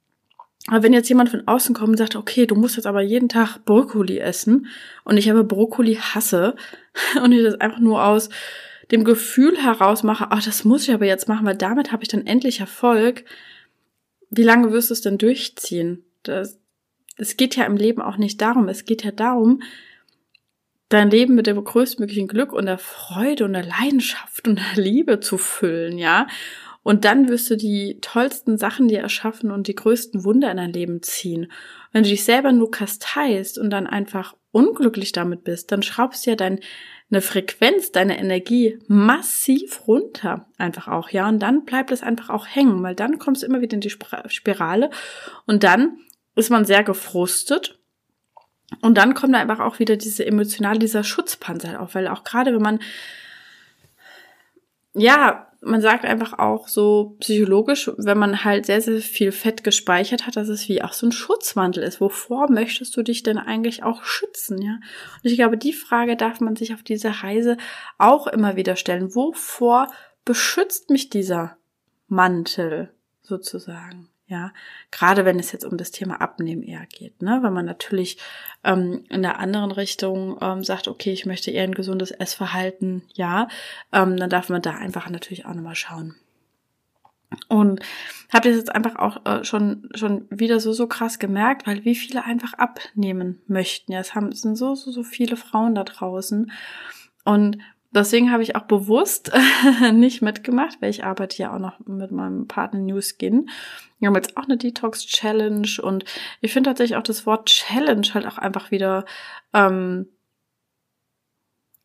Aber 0.67 0.82
wenn 0.82 0.93
jetzt 0.93 1.10
jemand 1.10 1.30
von 1.30 1.47
außen 1.47 1.75
kommt 1.75 1.91
und 1.91 1.97
sagt, 1.97 2.15
okay, 2.15 2.47
du 2.47 2.56
musst 2.56 2.75
jetzt 2.75 2.88
aber 2.88 3.01
jeden 3.01 3.30
Tag 3.30 3.60
Brokkoli 3.65 4.17
essen 4.17 4.67
und 5.04 5.17
ich 5.17 5.30
aber 5.30 5.43
Brokkoli 5.43 5.95
hasse 5.95 6.56
und 7.23 7.32
ich 7.32 7.43
das 7.43 7.62
einfach 7.62 7.80
nur 7.80 8.04
aus 8.04 8.30
dem 8.91 9.04
Gefühl 9.04 9.58
heraus 9.58 10.04
mache, 10.04 10.28
ach, 10.30 10.43
das 10.43 10.63
muss 10.63 10.88
ich 10.88 10.93
aber 10.93 11.06
jetzt 11.06 11.28
machen, 11.28 11.45
weil 11.45 11.56
damit 11.56 11.91
habe 11.91 12.04
ich 12.04 12.10
dann 12.10 12.25
endlich 12.25 12.60
Erfolg, 12.60 13.25
wie 14.30 14.43
lange 14.43 14.71
wirst 14.71 14.89
du 14.89 14.93
es 14.93 15.01
denn 15.01 15.17
durchziehen? 15.17 16.04
Das, 16.23 16.60
es 17.17 17.38
geht 17.38 17.56
ja 17.56 17.65
im 17.65 17.78
Leben 17.78 18.01
auch 18.01 18.17
nicht 18.17 18.41
darum. 18.41 18.67
Es 18.67 18.86
geht 18.86 19.04
ja 19.04 19.12
darum, 19.12 19.62
dein 20.89 21.10
Leben 21.10 21.36
mit 21.36 21.47
dem 21.47 21.63
größtmöglichen 21.63 22.28
Glück 22.28 22.54
und 22.54 22.65
der 22.65 22.78
Freude 22.78 23.45
und 23.45 23.54
der 23.54 23.65
Leidenschaft 23.65 24.47
und 24.47 24.60
der 24.60 24.84
Liebe 24.84 25.19
zu 25.19 25.38
füllen, 25.38 25.97
ja. 25.97 26.28
Und 26.85 27.03
dann 27.03 27.29
wirst 27.29 27.49
du 27.49 27.57
die 27.57 27.97
tollsten 27.99 28.59
Sachen 28.59 28.87
dir 28.87 28.99
erschaffen 28.99 29.49
und 29.49 29.67
die 29.67 29.73
größten 29.73 30.23
Wunder 30.23 30.51
in 30.51 30.57
dein 30.57 30.71
Leben 30.71 31.01
ziehen. 31.01 31.51
Wenn 31.91 32.03
du 32.03 32.11
dich 32.11 32.23
selber 32.23 32.51
nur 32.51 32.69
kasteist 32.69 33.57
und 33.57 33.71
dann 33.71 33.87
einfach 33.87 34.35
unglücklich 34.51 35.11
damit 35.11 35.43
bist, 35.43 35.71
dann 35.71 35.81
schraubst 35.81 36.25
du 36.25 36.29
ja 36.29 36.35
dein, 36.35 36.59
eine 37.09 37.21
Frequenz, 37.21 37.91
deine 37.91 38.19
Energie 38.19 38.77
massiv 38.87 39.87
runter. 39.87 40.45
Einfach 40.59 40.87
auch, 40.87 41.09
ja. 41.09 41.27
Und 41.27 41.39
dann 41.39 41.65
bleibt 41.65 41.89
es 41.89 42.03
einfach 42.03 42.29
auch 42.29 42.45
hängen, 42.45 42.83
weil 42.83 42.93
dann 42.93 43.17
kommst 43.17 43.41
du 43.41 43.47
immer 43.47 43.61
wieder 43.61 43.73
in 43.73 43.81
die 43.81 43.89
Spirale 43.89 44.91
und 45.47 45.63
dann 45.63 45.97
ist 46.35 46.51
man 46.51 46.65
sehr 46.65 46.83
gefrustet. 46.83 47.79
Und 48.81 48.99
dann 48.99 49.15
kommt 49.15 49.33
da 49.33 49.39
einfach 49.39 49.59
auch 49.59 49.79
wieder 49.79 49.97
diese 49.97 50.23
emotionale, 50.23 50.77
dieser 50.77 51.03
Schutzpanzer 51.03 51.81
auf, 51.81 51.95
weil 51.95 52.07
auch 52.07 52.23
gerade 52.23 52.53
wenn 52.53 52.61
man 52.61 52.79
ja, 54.93 55.47
man 55.65 55.82
sagt 55.82 56.06
einfach 56.06 56.38
auch 56.38 56.67
so 56.67 57.15
psychologisch, 57.19 57.91
wenn 57.97 58.19
man 58.19 58.43
halt 58.43 58.67
sehr, 58.67 58.82
sehr 58.82 58.99
viel 58.99 59.32
Fett 59.32 59.63
gespeichert 59.63 60.28
hat, 60.28 60.36
dass 60.36 60.47
es 60.47 60.69
wie 60.69 60.84
auch 60.84 60.93
so 60.93 61.08
ein 61.08 61.12
Schutzmantel 61.12 61.84
ist. 61.84 61.99
Wovor 61.99 62.51
möchtest 62.51 62.95
du 62.95 63.01
dich 63.01 63.23
denn 63.23 63.39
eigentlich 63.39 63.84
auch 63.84 64.04
schützen, 64.04 64.62
ja? 64.62 64.73
Und 64.73 65.30
ich 65.30 65.36
glaube, 65.36 65.58
die 65.58 65.73
Frage 65.73 66.15
darf 66.15 66.39
man 66.39 66.56
sich 66.56 66.73
auf 66.73 66.84
dieser 66.84 67.23
Reise 67.23 67.58
auch 67.97 68.28
immer 68.28 68.56
wieder 68.56 68.75
stellen. 68.75 69.15
Wovor 69.15 69.88
beschützt 70.23 70.91
mich 70.91 71.10
dieser 71.10 71.58
Mantel 72.08 72.91
sozusagen? 73.23 74.10
Ja, 74.27 74.51
gerade 74.89 75.23
wenn 75.23 75.38
es 75.38 75.51
jetzt 75.51 75.65
um 75.65 75.77
das 75.77 75.91
Thema 75.91 76.19
Abnehmen 76.19 76.63
eher 76.63 76.88
geht, 76.88 77.21
ne? 77.21 77.39
Wenn 77.43 77.53
man 77.53 77.65
natürlich 77.65 78.17
ähm, 78.63 79.03
in 79.09 79.21
der 79.21 79.39
anderen 79.39 79.69
Richtung 79.69 80.39
ähm, 80.41 80.63
sagt, 80.63 80.88
okay, 80.88 81.11
ich 81.11 81.27
möchte 81.27 81.51
eher 81.51 81.63
ein 81.63 81.75
gesundes 81.75 82.09
Essverhalten, 82.09 83.03
ja, 83.13 83.47
ähm, 83.93 84.17
dann 84.17 84.31
darf 84.31 84.49
man 84.49 84.63
da 84.63 84.71
einfach 84.71 85.11
natürlich 85.11 85.45
auch 85.45 85.53
nochmal 85.53 85.75
schauen. 85.75 86.15
Und 87.49 87.81
habe 88.33 88.49
das 88.49 88.57
jetzt 88.57 88.73
einfach 88.73 88.95
auch 88.95 89.25
äh, 89.25 89.43
schon 89.43 89.89
schon 89.93 90.25
wieder 90.31 90.59
so 90.59 90.73
so 90.73 90.88
krass 90.88 91.19
gemerkt, 91.19 91.67
weil 91.67 91.85
wie 91.85 91.95
viele 91.95 92.23
einfach 92.23 92.53
abnehmen 92.53 93.41
möchten. 93.45 93.91
Ja, 93.91 93.99
es 93.99 94.15
haben 94.15 94.29
es 94.29 94.41
sind 94.41 94.55
so 94.55 94.73
so 94.73 94.91
so 94.91 95.03
viele 95.03 95.38
Frauen 95.38 95.75
da 95.75 95.83
draußen 95.83 96.51
und 97.25 97.57
Deswegen 97.95 98.29
habe 98.29 98.43
ich 98.43 98.57
auch 98.57 98.63
bewusst 98.63 99.31
nicht 99.93 100.21
mitgemacht, 100.21 100.81
weil 100.81 100.89
ich 100.89 101.05
arbeite 101.05 101.41
ja 101.41 101.55
auch 101.55 101.59
noch 101.59 101.79
mit 101.85 102.11
meinem 102.11 102.45
Partner 102.45 102.81
New 102.81 102.99
Skin. 102.99 103.49
Wir 104.05 104.09
haben 104.09 104.15
jetzt 104.15 104.37
auch 104.37 104.43
eine 104.43 104.57
Detox 104.57 105.07
Challenge 105.07 105.67
und 105.81 106.05
ich 106.39 106.53
finde 106.53 106.69
tatsächlich 106.69 106.95
auch 106.95 107.01
das 107.01 107.25
Wort 107.25 107.47
Challenge 107.47 108.07
halt 108.13 108.27
auch 108.27 108.37
einfach 108.37 108.69
wieder 108.69 109.03
ähm, 109.51 110.05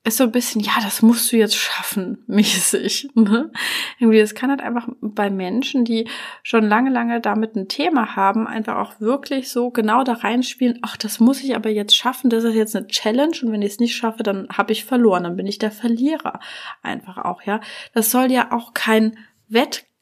ist 0.02 0.18
so 0.18 0.24
ein 0.24 0.32
bisschen, 0.32 0.60
ja, 0.60 0.72
das 0.82 1.00
musst 1.00 1.32
du 1.32 1.38
jetzt 1.38 1.56
schaffen, 1.56 2.22
mäßig. 2.26 3.08
Ne? 3.14 3.50
Irgendwie, 3.98 4.18
das 4.18 4.34
kann 4.34 4.50
halt 4.50 4.60
einfach 4.60 4.86
bei 5.00 5.30
Menschen, 5.30 5.86
die 5.86 6.08
schon 6.42 6.68
lange, 6.68 6.90
lange 6.90 7.22
damit 7.22 7.56
ein 7.56 7.68
Thema 7.68 8.16
haben, 8.16 8.46
einfach 8.46 8.76
auch 8.76 9.00
wirklich 9.00 9.50
so 9.50 9.70
genau 9.70 10.04
da 10.04 10.12
reinspielen, 10.12 10.78
ach, 10.82 10.98
das 10.98 11.20
muss 11.20 11.42
ich 11.42 11.56
aber 11.56 11.70
jetzt 11.70 11.96
schaffen, 11.96 12.28
das 12.28 12.44
ist 12.44 12.54
jetzt 12.54 12.76
eine 12.76 12.86
Challenge 12.86 13.36
und 13.42 13.52
wenn 13.52 13.62
ich 13.62 13.72
es 13.72 13.80
nicht 13.80 13.96
schaffe, 13.96 14.22
dann 14.22 14.46
habe 14.50 14.72
ich 14.72 14.84
verloren, 14.84 15.24
dann 15.24 15.36
bin 15.36 15.46
ich 15.46 15.58
der 15.58 15.70
Verlierer. 15.70 16.40
Einfach 16.82 17.16
auch, 17.16 17.42
ja. 17.42 17.60
Das 17.94 18.10
soll 18.10 18.30
ja 18.30 18.52
auch 18.52 18.74
kein 18.74 19.16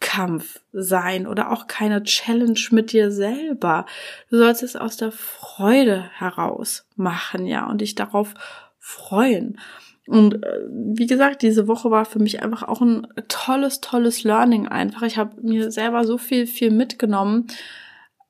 Wettkampf 0.09 0.61
sein 0.73 1.27
oder 1.27 1.53
auch 1.53 1.67
keine 1.67 2.03
Challenge 2.03 2.59
mit 2.71 2.93
dir 2.93 3.11
selber. 3.11 3.87
Du 4.31 4.39
sollst 4.39 4.63
es 4.63 4.77
aus 4.77 4.97
der 4.97 5.13
Freude 5.13 6.11
heraus 6.15 6.87
machen, 6.97 7.47
ja, 7.47 7.67
und 7.69 7.81
dich 7.81 7.95
darauf 7.95 8.35
freuen. 8.79 9.59
Und 10.07 10.43
äh, 10.43 10.61
wie 10.71 11.07
gesagt, 11.07 11.43
diese 11.43 11.69
Woche 11.69 11.91
war 11.91 12.07
für 12.07 12.19
mich 12.19 12.43
einfach 12.43 12.63
auch 12.63 12.81
ein 12.81 13.07
tolles, 13.29 13.81
tolles 13.81 14.25
Learning 14.25 14.67
einfach. 14.67 15.03
Ich 15.03 15.19
habe 15.19 15.41
mir 15.43 15.71
selber 15.71 16.05
so 16.05 16.17
viel, 16.17 16.47
viel 16.47 16.71
mitgenommen 16.71 17.49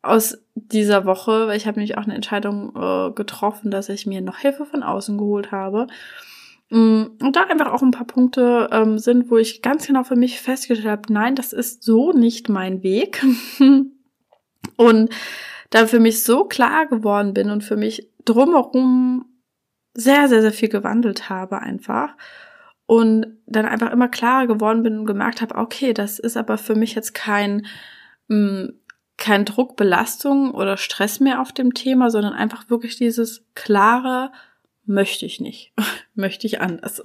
aus 0.02 0.38
dieser 0.54 1.04
Woche, 1.04 1.46
weil 1.46 1.56
ich 1.56 1.66
habe 1.66 1.78
nämlich 1.78 1.96
auch 1.96 2.04
eine 2.04 2.14
Entscheidung 2.14 2.74
äh, 2.74 3.12
getroffen, 3.12 3.70
dass 3.70 3.88
ich 3.88 4.06
mir 4.06 4.20
noch 4.20 4.38
Hilfe 4.38 4.64
von 4.64 4.82
außen 4.82 5.18
geholt 5.18 5.52
habe. 5.52 5.86
Mm, 6.70 7.04
und 7.20 7.36
da 7.36 7.44
einfach 7.44 7.72
auch 7.72 7.82
ein 7.82 7.90
paar 7.90 8.06
Punkte 8.06 8.68
ähm, 8.72 8.98
sind, 8.98 9.30
wo 9.30 9.36
ich 9.38 9.62
ganz 9.62 9.86
genau 9.86 10.04
für 10.04 10.16
mich 10.16 10.40
festgestellt 10.40 10.88
habe, 10.88 11.12
nein, 11.12 11.34
das 11.34 11.52
ist 11.52 11.82
so 11.82 12.12
nicht 12.12 12.48
mein 12.48 12.82
Weg. 12.82 13.24
und 14.76 15.10
da 15.70 15.86
für 15.86 16.00
mich 16.00 16.22
so 16.22 16.44
klar 16.44 16.86
geworden 16.86 17.34
bin 17.34 17.50
und 17.50 17.64
für 17.64 17.76
mich 17.76 18.10
drumherum 18.24 19.26
sehr, 19.94 20.28
sehr, 20.28 20.42
sehr 20.42 20.52
viel 20.52 20.68
gewandelt 20.68 21.28
habe 21.28 21.60
einfach. 21.60 22.16
Und 22.86 23.38
dann 23.46 23.66
einfach 23.66 23.90
immer 23.92 24.08
klarer 24.08 24.46
geworden 24.46 24.82
bin 24.82 24.98
und 24.98 25.06
gemerkt 25.06 25.42
habe, 25.42 25.56
okay, 25.56 25.92
das 25.92 26.18
ist 26.18 26.36
aber 26.36 26.56
für 26.56 26.74
mich 26.74 26.94
jetzt 26.94 27.14
kein, 27.14 27.66
mh, 28.28 28.36
mm, 28.36 28.72
kein 29.18 29.44
Druck, 29.44 29.76
Belastung 29.76 30.52
oder 30.52 30.76
Stress 30.76 31.18
mehr 31.18 31.40
auf 31.40 31.52
dem 31.52 31.74
Thema, 31.74 32.08
sondern 32.08 32.32
einfach 32.32 32.70
wirklich 32.70 32.96
dieses 32.96 33.44
klare, 33.54 34.30
möchte 34.88 35.26
ich 35.26 35.40
nicht, 35.40 35.72
möchte 36.14 36.46
ich 36.46 36.60
anders. 36.60 37.00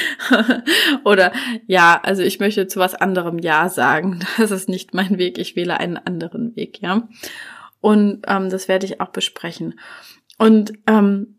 Oder 1.04 1.32
ja, 1.66 2.00
also 2.02 2.22
ich 2.22 2.38
möchte 2.38 2.68
zu 2.68 2.78
was 2.78 2.94
anderem 2.94 3.38
Ja 3.38 3.68
sagen. 3.68 4.20
Das 4.38 4.50
ist 4.50 4.68
nicht 4.68 4.94
mein 4.94 5.18
Weg, 5.18 5.38
ich 5.38 5.56
wähle 5.56 5.78
einen 5.78 5.96
anderen 5.96 6.54
Weg, 6.54 6.80
ja. 6.80 7.08
Und 7.80 8.24
ähm, 8.26 8.50
das 8.50 8.68
werde 8.68 8.86
ich 8.86 9.00
auch 9.00 9.08
besprechen. 9.08 9.78
Und 10.38 10.72
ähm, 10.86 11.38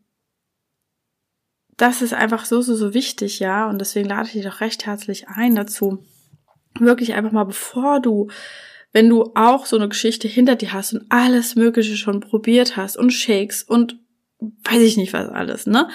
das 1.78 2.02
ist 2.02 2.14
einfach 2.14 2.46
so, 2.46 2.62
so, 2.62 2.76
so 2.76 2.94
wichtig, 2.94 3.40
ja. 3.40 3.70
Und 3.70 3.80
deswegen 3.80 4.10
lade 4.10 4.28
ich 4.28 4.34
dich 4.34 4.44
doch 4.44 4.62
recht 4.62 4.86
herzlich 4.86 5.28
ein 5.30 5.56
dazu. 5.56 6.06
Wirklich 6.80 7.14
einfach 7.14 7.32
mal, 7.32 7.46
bevor 7.46 8.02
du, 8.02 8.30
wenn 8.92 9.10
du 9.10 9.32
auch 9.36 9.66
so 9.66 9.78
eine 9.78 9.90
Geschichte 9.90 10.28
hinter 10.28 10.56
dir 10.56 10.74
hast 10.74 10.94
und 10.94 11.06
alles 11.10 11.56
Mögliche 11.56 11.96
schon 11.96 12.20
probiert 12.20 12.76
hast 12.76 12.98
und 12.98 13.12
Shakes 13.12 13.64
und 13.64 13.98
weiß 14.40 14.82
ich 14.82 14.98
nicht 14.98 15.14
was 15.14 15.30
alles, 15.30 15.66
ne? 15.68 15.90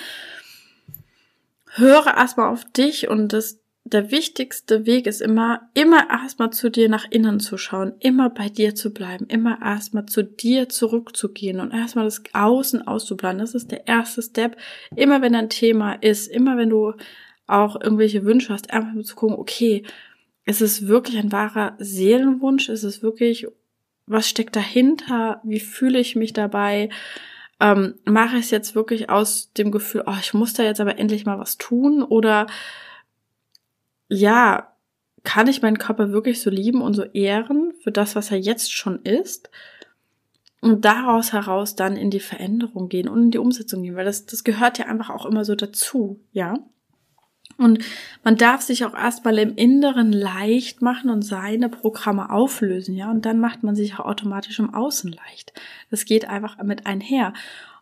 Höre 1.70 2.06
erstmal 2.06 2.50
auf 2.50 2.64
dich 2.64 3.08
und 3.08 3.32
das 3.32 3.58
der 3.86 4.10
wichtigste 4.10 4.86
Weg 4.86 5.06
ist 5.06 5.20
immer, 5.20 5.68
immer 5.74 6.08
erstmal 6.08 6.50
zu 6.50 6.70
dir 6.70 6.88
nach 6.88 7.04
innen 7.10 7.38
zu 7.38 7.58
schauen, 7.58 7.92
immer 8.00 8.30
bei 8.30 8.48
dir 8.48 8.74
zu 8.74 8.94
bleiben, 8.94 9.26
immer 9.26 9.58
erstmal 9.62 10.06
zu 10.06 10.24
dir 10.24 10.70
zurückzugehen 10.70 11.60
und 11.60 11.70
erstmal 11.70 12.06
das 12.06 12.22
Außen 12.32 12.86
auszuplanen. 12.86 13.40
Das 13.40 13.54
ist 13.54 13.70
der 13.70 13.86
erste 13.86 14.22
Step. 14.22 14.56
Immer 14.96 15.20
wenn 15.20 15.34
ein 15.34 15.50
Thema 15.50 15.92
ist, 15.92 16.28
immer 16.28 16.56
wenn 16.56 16.70
du 16.70 16.94
auch 17.46 17.78
irgendwelche 17.78 18.24
Wünsche 18.24 18.54
hast, 18.54 18.70
einfach 18.72 18.98
zu 19.02 19.14
gucken, 19.16 19.36
okay, 19.36 19.82
ist 20.46 20.62
es 20.62 20.88
wirklich 20.88 21.18
ein 21.18 21.32
wahrer 21.32 21.74
Seelenwunsch? 21.78 22.70
Ist 22.70 22.84
es 22.84 23.02
wirklich, 23.02 23.46
was 24.06 24.28
steckt 24.28 24.56
dahinter? 24.56 25.42
Wie 25.44 25.60
fühle 25.60 25.98
ich 25.98 26.16
mich 26.16 26.32
dabei? 26.32 26.88
Ähm, 27.60 27.94
mache 28.04 28.36
ich 28.36 28.46
es 28.46 28.50
jetzt 28.50 28.74
wirklich 28.74 29.10
aus 29.10 29.52
dem 29.52 29.70
Gefühl, 29.70 30.04
oh, 30.06 30.16
ich 30.20 30.34
muss 30.34 30.54
da 30.54 30.62
jetzt 30.62 30.80
aber 30.80 30.98
endlich 30.98 31.24
mal 31.24 31.38
was 31.38 31.56
tun? 31.56 32.02
Oder 32.02 32.46
ja, 34.08 34.74
kann 35.22 35.46
ich 35.46 35.62
meinen 35.62 35.78
Körper 35.78 36.12
wirklich 36.12 36.40
so 36.40 36.50
lieben 36.50 36.82
und 36.82 36.94
so 36.94 37.04
ehren 37.04 37.72
für 37.82 37.92
das, 37.92 38.14
was 38.14 38.30
er 38.30 38.38
jetzt 38.38 38.72
schon 38.72 39.02
ist? 39.02 39.50
Und 40.60 40.84
daraus 40.84 41.32
heraus 41.32 41.76
dann 41.76 41.96
in 41.96 42.10
die 42.10 42.20
Veränderung 42.20 42.88
gehen 42.88 43.08
und 43.08 43.22
in 43.24 43.30
die 43.30 43.38
Umsetzung 43.38 43.82
gehen, 43.82 43.96
weil 43.96 44.04
das, 44.04 44.26
das 44.26 44.44
gehört 44.44 44.78
ja 44.78 44.86
einfach 44.86 45.10
auch 45.10 45.26
immer 45.26 45.44
so 45.44 45.54
dazu, 45.54 46.20
ja? 46.32 46.58
Und 47.56 47.84
man 48.22 48.36
darf 48.36 48.62
sich 48.62 48.84
auch 48.84 48.94
erstmal 48.94 49.38
im 49.38 49.54
Inneren 49.54 50.12
leicht 50.12 50.82
machen 50.82 51.10
und 51.10 51.22
seine 51.22 51.68
Programme 51.68 52.30
auflösen, 52.30 52.96
ja? 52.96 53.10
Und 53.10 53.26
dann 53.26 53.38
macht 53.38 53.62
man 53.62 53.76
sich 53.76 53.94
auch 53.94 54.06
automatisch 54.06 54.58
im 54.58 54.74
Außen 54.74 55.12
leicht. 55.12 55.52
Das 55.90 56.04
geht 56.04 56.28
einfach 56.28 56.62
mit 56.62 56.86
einher. 56.86 57.32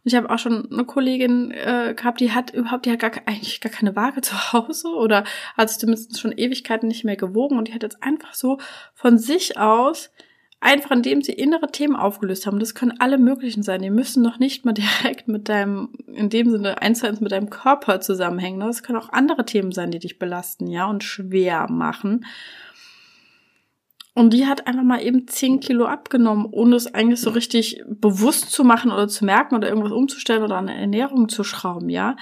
Und 0.05 0.13
ich 0.13 0.17
habe 0.17 0.31
auch 0.31 0.39
schon 0.39 0.71
eine 0.73 0.85
Kollegin 0.85 1.53
äh, 1.53 1.95
gehabt, 1.97 2.21
die 2.21 2.33
hat 2.33 2.53
überhaupt, 2.53 2.87
die 2.87 2.91
hat 2.91 2.99
gar, 2.99 3.13
eigentlich 3.27 3.61
gar 3.61 3.71
keine 3.71 3.95
Waage 3.95 4.21
zu 4.23 4.53
Hause 4.53 4.89
oder 4.89 5.25
hat 5.57 5.71
sich 5.71 5.79
zumindest 5.79 6.19
schon 6.19 6.33
Ewigkeiten 6.33 6.89
nicht 6.89 7.05
mehr 7.05 7.17
gewogen 7.17 7.57
und 7.57 7.69
die 7.69 7.75
hat 7.75 7.83
jetzt 7.83 8.03
einfach 8.03 8.35
so 8.35 8.59
von 8.95 9.19
sich 9.19 9.59
aus 9.59 10.11
einfach 10.63 10.93
indem 10.93 11.23
sie 11.23 11.33
innere 11.33 11.71
Themen 11.71 11.97
aufgelöst 11.97 12.47
haben. 12.47 12.61
Das 12.61 12.75
können 12.75 13.01
alle 13.01 13.19
möglichen 13.19 13.63
sein. 13.63 13.83
Die 13.83 13.91
müssen 13.91 14.23
noch 14.23 14.39
nicht 14.39 14.65
mal 14.65 14.73
direkt 15.03 15.29
mit 15.29 15.49
deinem, 15.49 15.91
in 16.07 16.31
dem 16.31 16.51
Sinne 16.51 16.81
eins 16.81 17.01
zu 17.01 17.09
eins 17.09 17.21
mit 17.21 17.33
deinem 17.33 17.51
Körper 17.51 18.01
zusammenhängen. 18.01 18.61
Das 18.61 18.83
können 18.83 18.99
auch 18.99 19.13
andere 19.13 19.45
Themen 19.45 19.73
sein, 19.73 19.91
die 19.91 19.99
dich 19.99 20.19
belasten, 20.19 20.69
ja, 20.69 20.87
und 20.87 21.05
schwer 21.05 21.71
machen. 21.71 22.25
Und 24.15 24.35
die 24.35 24.47
hat 24.47 24.67
einfach 24.67 24.83
mal 24.83 25.03
eben 25.03 25.27
10 25.27 25.61
Kilo 25.61 25.87
abgenommen, 25.87 26.47
ohne 26.51 26.77
es 26.77 26.93
eigentlich 26.95 27.21
so 27.21 27.31
richtig 27.31 27.83
bewusst 27.87 28.51
zu 28.51 28.63
machen 28.63 28.93
oder 28.93 29.09
zu 29.09 29.25
merken 29.25 29.55
oder 29.55 29.69
irgendwas 29.69 29.93
umzustellen 29.93 30.43
oder 30.43 30.57
an 30.57 30.67
der 30.67 30.77
Ernährung 30.77 31.29
zu 31.29 31.45
schrauben, 31.45 31.89
ja. 31.89 32.17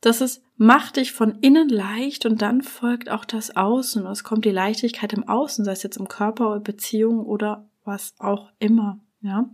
Das 0.00 0.20
ist, 0.20 0.42
mach 0.56 0.92
dich 0.92 1.12
von 1.12 1.38
innen 1.40 1.68
leicht 1.68 2.26
und 2.26 2.40
dann 2.40 2.62
folgt 2.62 3.10
auch 3.10 3.24
das 3.24 3.56
Außen. 3.56 4.06
Es 4.06 4.24
kommt 4.24 4.44
die 4.44 4.50
Leichtigkeit 4.50 5.12
im 5.12 5.28
Außen, 5.28 5.64
sei 5.64 5.72
es 5.72 5.82
jetzt 5.82 5.96
im 5.98 6.08
Körper 6.08 6.50
oder 6.50 6.60
Beziehung 6.60 7.26
oder 7.26 7.66
was 7.86 8.14
auch 8.18 8.50
immer, 8.58 9.00
ja. 9.20 9.50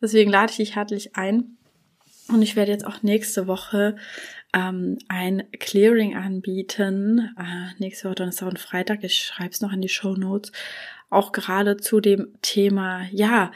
Deswegen 0.00 0.30
lade 0.30 0.50
ich 0.50 0.56
dich 0.56 0.74
herzlich 0.74 1.16
ein. 1.16 1.56
Und 2.28 2.42
ich 2.42 2.56
werde 2.56 2.72
jetzt 2.72 2.86
auch 2.86 3.02
nächste 3.02 3.46
Woche 3.46 3.96
ähm, 4.52 4.98
ein 5.08 5.44
Clearing 5.58 6.16
anbieten. 6.16 7.34
Äh, 7.38 7.78
nächste 7.78 8.08
Woche 8.08 8.16
Donnerstag 8.16 8.48
und 8.48 8.58
Freitag. 8.58 9.04
Ich 9.04 9.18
schreibe 9.18 9.50
es 9.50 9.60
noch 9.60 9.72
in 9.72 9.80
die 9.80 9.88
Show 9.88 10.16
Notes 10.16 10.52
auch 11.12 11.32
gerade 11.32 11.76
zu 11.76 12.00
dem 12.00 12.28
Thema, 12.40 13.06
ja, 13.12 13.52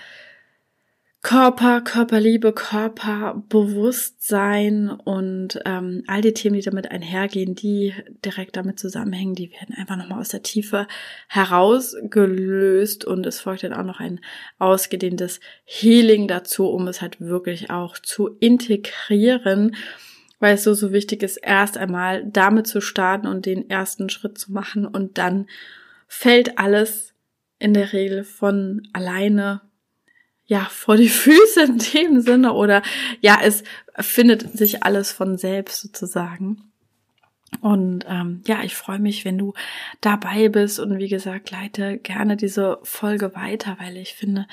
Körper, 1.27 1.81
Körperliebe, 1.81 2.53
Körperbewusstsein 2.53 4.91
und 4.91 5.59
ähm, 5.65 6.05
all 6.07 6.21
die 6.21 6.33
Themen, 6.33 6.55
die 6.55 6.62
damit 6.62 6.93
einhergehen, 6.93 7.57
die 7.57 7.93
direkt 8.25 8.57
damit 8.57 8.79
zusammenhängen, 8.79 9.35
die 9.35 9.51
werden 9.51 9.75
einfach 9.77 9.97
nochmal 9.97 10.21
aus 10.21 10.29
der 10.29 10.45
Tiefe 10.45 10.87
herausgelöst 11.27 13.05
und 13.05 13.27
es 13.27 13.41
folgt 13.41 13.65
dann 13.65 13.73
auch 13.73 13.83
noch 13.83 13.99
ein 13.99 14.21
ausgedehntes 14.61 15.41
Healing 15.65 16.29
dazu, 16.29 16.69
um 16.69 16.87
es 16.87 17.03
halt 17.03 17.21
wirklich 17.21 17.71
auch 17.71 17.99
zu 17.99 18.37
integrieren, 18.39 19.75
weil 20.39 20.55
es 20.55 20.62
so, 20.62 20.75
so 20.75 20.93
wichtig 20.93 21.25
ist, 21.25 21.39
erst 21.39 21.77
einmal 21.77 22.25
damit 22.25 22.69
zu 22.69 22.81
starten 22.81 23.27
und 23.27 23.47
den 23.47 23.69
ersten 23.69 24.11
Schritt 24.11 24.39
zu 24.39 24.53
machen 24.53 24.87
und 24.87 25.19
dann 25.19 25.49
fällt 26.07 26.57
alles 26.57 27.15
in 27.59 27.75
der 27.75 27.93
Regel 27.93 28.23
von 28.23 28.87
alleine 28.93 29.65
ja 30.47 30.67
vor 30.71 30.97
die 30.97 31.09
Füße 31.09 31.63
in 31.63 31.79
dem 31.79 32.21
Sinne 32.21 32.53
oder 32.53 32.83
ja, 33.21 33.39
es 33.43 33.65
findet 33.99 34.57
sich 34.57 34.83
alles 34.83 35.13
von 35.13 35.37
selbst 35.39 35.81
sozusagen. 35.81 36.73
Und 37.61 38.05
ähm, 38.09 38.43
ja, 38.47 38.63
ich 38.63 38.75
freue 38.75 38.99
mich, 38.99 39.25
wenn 39.25 39.39
du 39.39 39.55
dabei 40.01 40.49
bist 40.49 40.81
und 40.81 40.99
wie 40.99 41.09
gesagt, 41.09 41.51
leite 41.51 41.99
gerne 41.99 42.37
diese 42.37 42.79
Folge 42.83 43.35
weiter, 43.35 43.77
weil 43.81 43.97
ich 43.97 44.15
finde, 44.15 44.47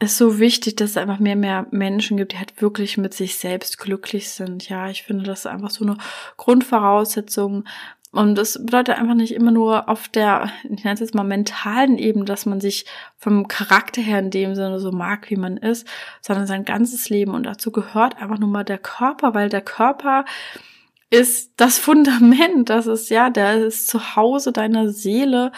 es 0.00 0.16
so 0.16 0.38
wichtig, 0.38 0.76
dass 0.76 0.90
es 0.90 0.96
einfach 0.96 1.18
mehr 1.18 1.34
mehr 1.34 1.66
Menschen 1.70 2.16
gibt, 2.16 2.32
die 2.32 2.38
halt 2.38 2.60
wirklich 2.62 2.98
mit 2.98 3.14
sich 3.14 3.36
selbst 3.36 3.78
glücklich 3.78 4.30
sind. 4.30 4.68
Ja, 4.68 4.88
ich 4.88 5.02
finde, 5.02 5.24
das 5.24 5.40
ist 5.40 5.46
einfach 5.46 5.70
so 5.70 5.84
eine 5.84 5.96
Grundvoraussetzung. 6.36 7.64
Und 8.10 8.36
das 8.36 8.58
bedeutet 8.64 8.96
einfach 8.96 9.14
nicht 9.14 9.34
immer 9.34 9.50
nur 9.50 9.88
auf 9.88 10.08
der, 10.08 10.50
ich 10.64 10.82
nenne 10.82 10.94
es 10.94 11.00
jetzt 11.00 11.14
mal 11.14 11.24
mentalen 11.24 11.98
Ebene, 11.98 12.24
dass 12.24 12.46
man 12.46 12.60
sich 12.60 12.86
vom 13.16 13.48
Charakter 13.48 14.00
her 14.00 14.18
in 14.18 14.30
dem 14.30 14.54
Sinne 14.54 14.80
so 14.80 14.92
mag, 14.92 15.28
wie 15.30 15.36
man 15.36 15.58
ist, 15.58 15.86
sondern 16.22 16.46
sein 16.46 16.64
ganzes 16.64 17.10
Leben. 17.10 17.34
Und 17.34 17.44
dazu 17.44 17.70
gehört 17.70 18.16
einfach 18.16 18.38
nur 18.38 18.48
mal 18.48 18.64
der 18.64 18.78
Körper, 18.78 19.34
weil 19.34 19.50
der 19.50 19.60
Körper 19.60 20.24
ist 21.10 21.52
das 21.56 21.78
Fundament. 21.78 22.70
Das 22.70 22.86
ist 22.86 23.10
ja, 23.10 23.28
der 23.28 23.66
ist 23.66 23.88
zu 23.88 24.16
Hause 24.16 24.52
deiner 24.52 24.88
Seele 24.88 25.52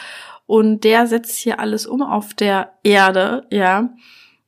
und 0.47 0.83
der 0.83 1.07
setzt 1.07 1.37
hier 1.37 1.61
alles 1.61 1.87
um 1.87 2.03
auf 2.03 2.35
der 2.35 2.73
Erde, 2.83 3.47
ja. 3.51 3.91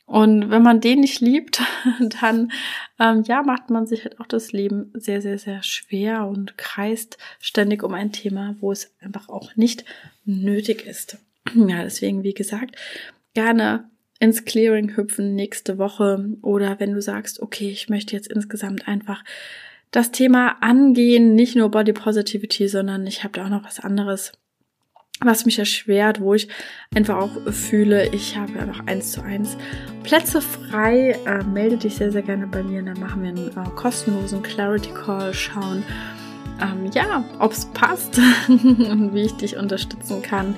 Und 0.04 0.50
wenn 0.50 0.62
man 0.62 0.80
den 0.80 1.00
nicht 1.00 1.20
liebt, 1.20 1.62
dann 2.20 2.52
ähm, 2.98 3.22
ja 3.26 3.42
macht 3.42 3.70
man 3.70 3.86
sich 3.86 4.04
halt 4.04 4.20
auch 4.20 4.26
das 4.26 4.52
Leben 4.52 4.92
sehr, 4.94 5.22
sehr, 5.22 5.38
sehr 5.38 5.62
schwer 5.62 6.26
und 6.26 6.58
kreist 6.58 7.18
ständig 7.40 7.82
um 7.82 7.94
ein 7.94 8.12
Thema, 8.12 8.56
wo 8.60 8.72
es 8.72 8.94
einfach 9.00 9.28
auch 9.28 9.56
nicht 9.56 9.84
nötig 10.24 10.86
ist. 10.86 11.18
Ja, 11.54 11.82
deswegen, 11.82 12.22
wie 12.22 12.34
gesagt, 12.34 12.76
gerne 13.34 13.90
ins 14.20 14.44
Clearing 14.44 14.96
hüpfen 14.96 15.34
nächste 15.34 15.76
Woche 15.78 16.36
oder 16.42 16.78
wenn 16.78 16.92
du 16.92 17.02
sagst, 17.02 17.42
okay, 17.42 17.68
ich 17.68 17.88
möchte 17.88 18.14
jetzt 18.14 18.28
insgesamt 18.28 18.86
einfach 18.86 19.24
das 19.90 20.12
Thema 20.12 20.62
angehen, 20.62 21.34
nicht 21.34 21.56
nur 21.56 21.70
Body 21.70 21.92
Positivity, 21.92 22.68
sondern 22.68 23.06
ich 23.06 23.24
habe 23.24 23.34
da 23.34 23.44
auch 23.44 23.50
noch 23.50 23.64
was 23.64 23.80
anderes 23.80 24.32
was 25.24 25.44
mich 25.44 25.58
erschwert, 25.58 26.20
wo 26.20 26.35
ich 26.35 26.48
einfach 26.94 27.16
auch 27.16 27.52
fühle, 27.52 28.08
ich 28.08 28.37
habe 28.37 28.58
einfach 28.58 28.87
eins 28.87 29.12
zu 29.12 29.22
eins 29.22 29.56
Plätze 30.02 30.40
frei. 30.40 31.16
Äh, 31.26 31.44
melde 31.44 31.76
dich 31.76 31.96
sehr, 31.96 32.12
sehr 32.12 32.22
gerne 32.22 32.46
bei 32.46 32.62
mir 32.62 32.80
und 32.80 32.87
dann 32.87 33.00
machen 33.00 33.22
wir 33.22 33.30
einen 33.30 33.48
äh, 33.48 33.70
kostenlosen 33.76 34.42
Clarity 34.42 34.90
Call, 34.90 35.32
schauen, 35.32 35.82
ähm, 36.61 36.90
ja, 36.92 37.24
ob 37.38 37.52
es 37.52 37.66
passt 37.66 38.18
und 38.48 39.14
wie 39.14 39.22
ich 39.22 39.37
dich 39.37 39.56
unterstützen 39.56 40.22
kann. 40.22 40.54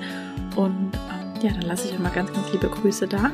Und 0.55 0.91
ähm, 0.93 1.41
ja, 1.41 1.51
dann 1.51 1.63
lasse 1.63 1.87
ich 1.87 1.93
euch 1.93 1.99
mal 1.99 2.09
ganz, 2.09 2.31
ganz 2.33 2.51
liebe 2.51 2.67
Grüße 2.67 3.07
da. 3.07 3.31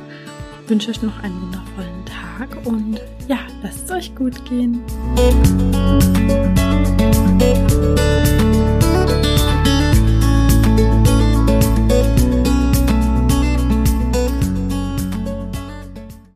Wünsche 0.67 0.89
euch 0.89 1.01
noch 1.01 1.21
einen 1.23 1.41
wundervollen 1.41 2.05
Tag 2.05 2.65
und 2.65 2.99
ja, 3.27 3.39
lasst 3.61 3.85
es 3.85 3.91
euch 3.91 4.15
gut 4.15 4.45
gehen. 4.45 4.81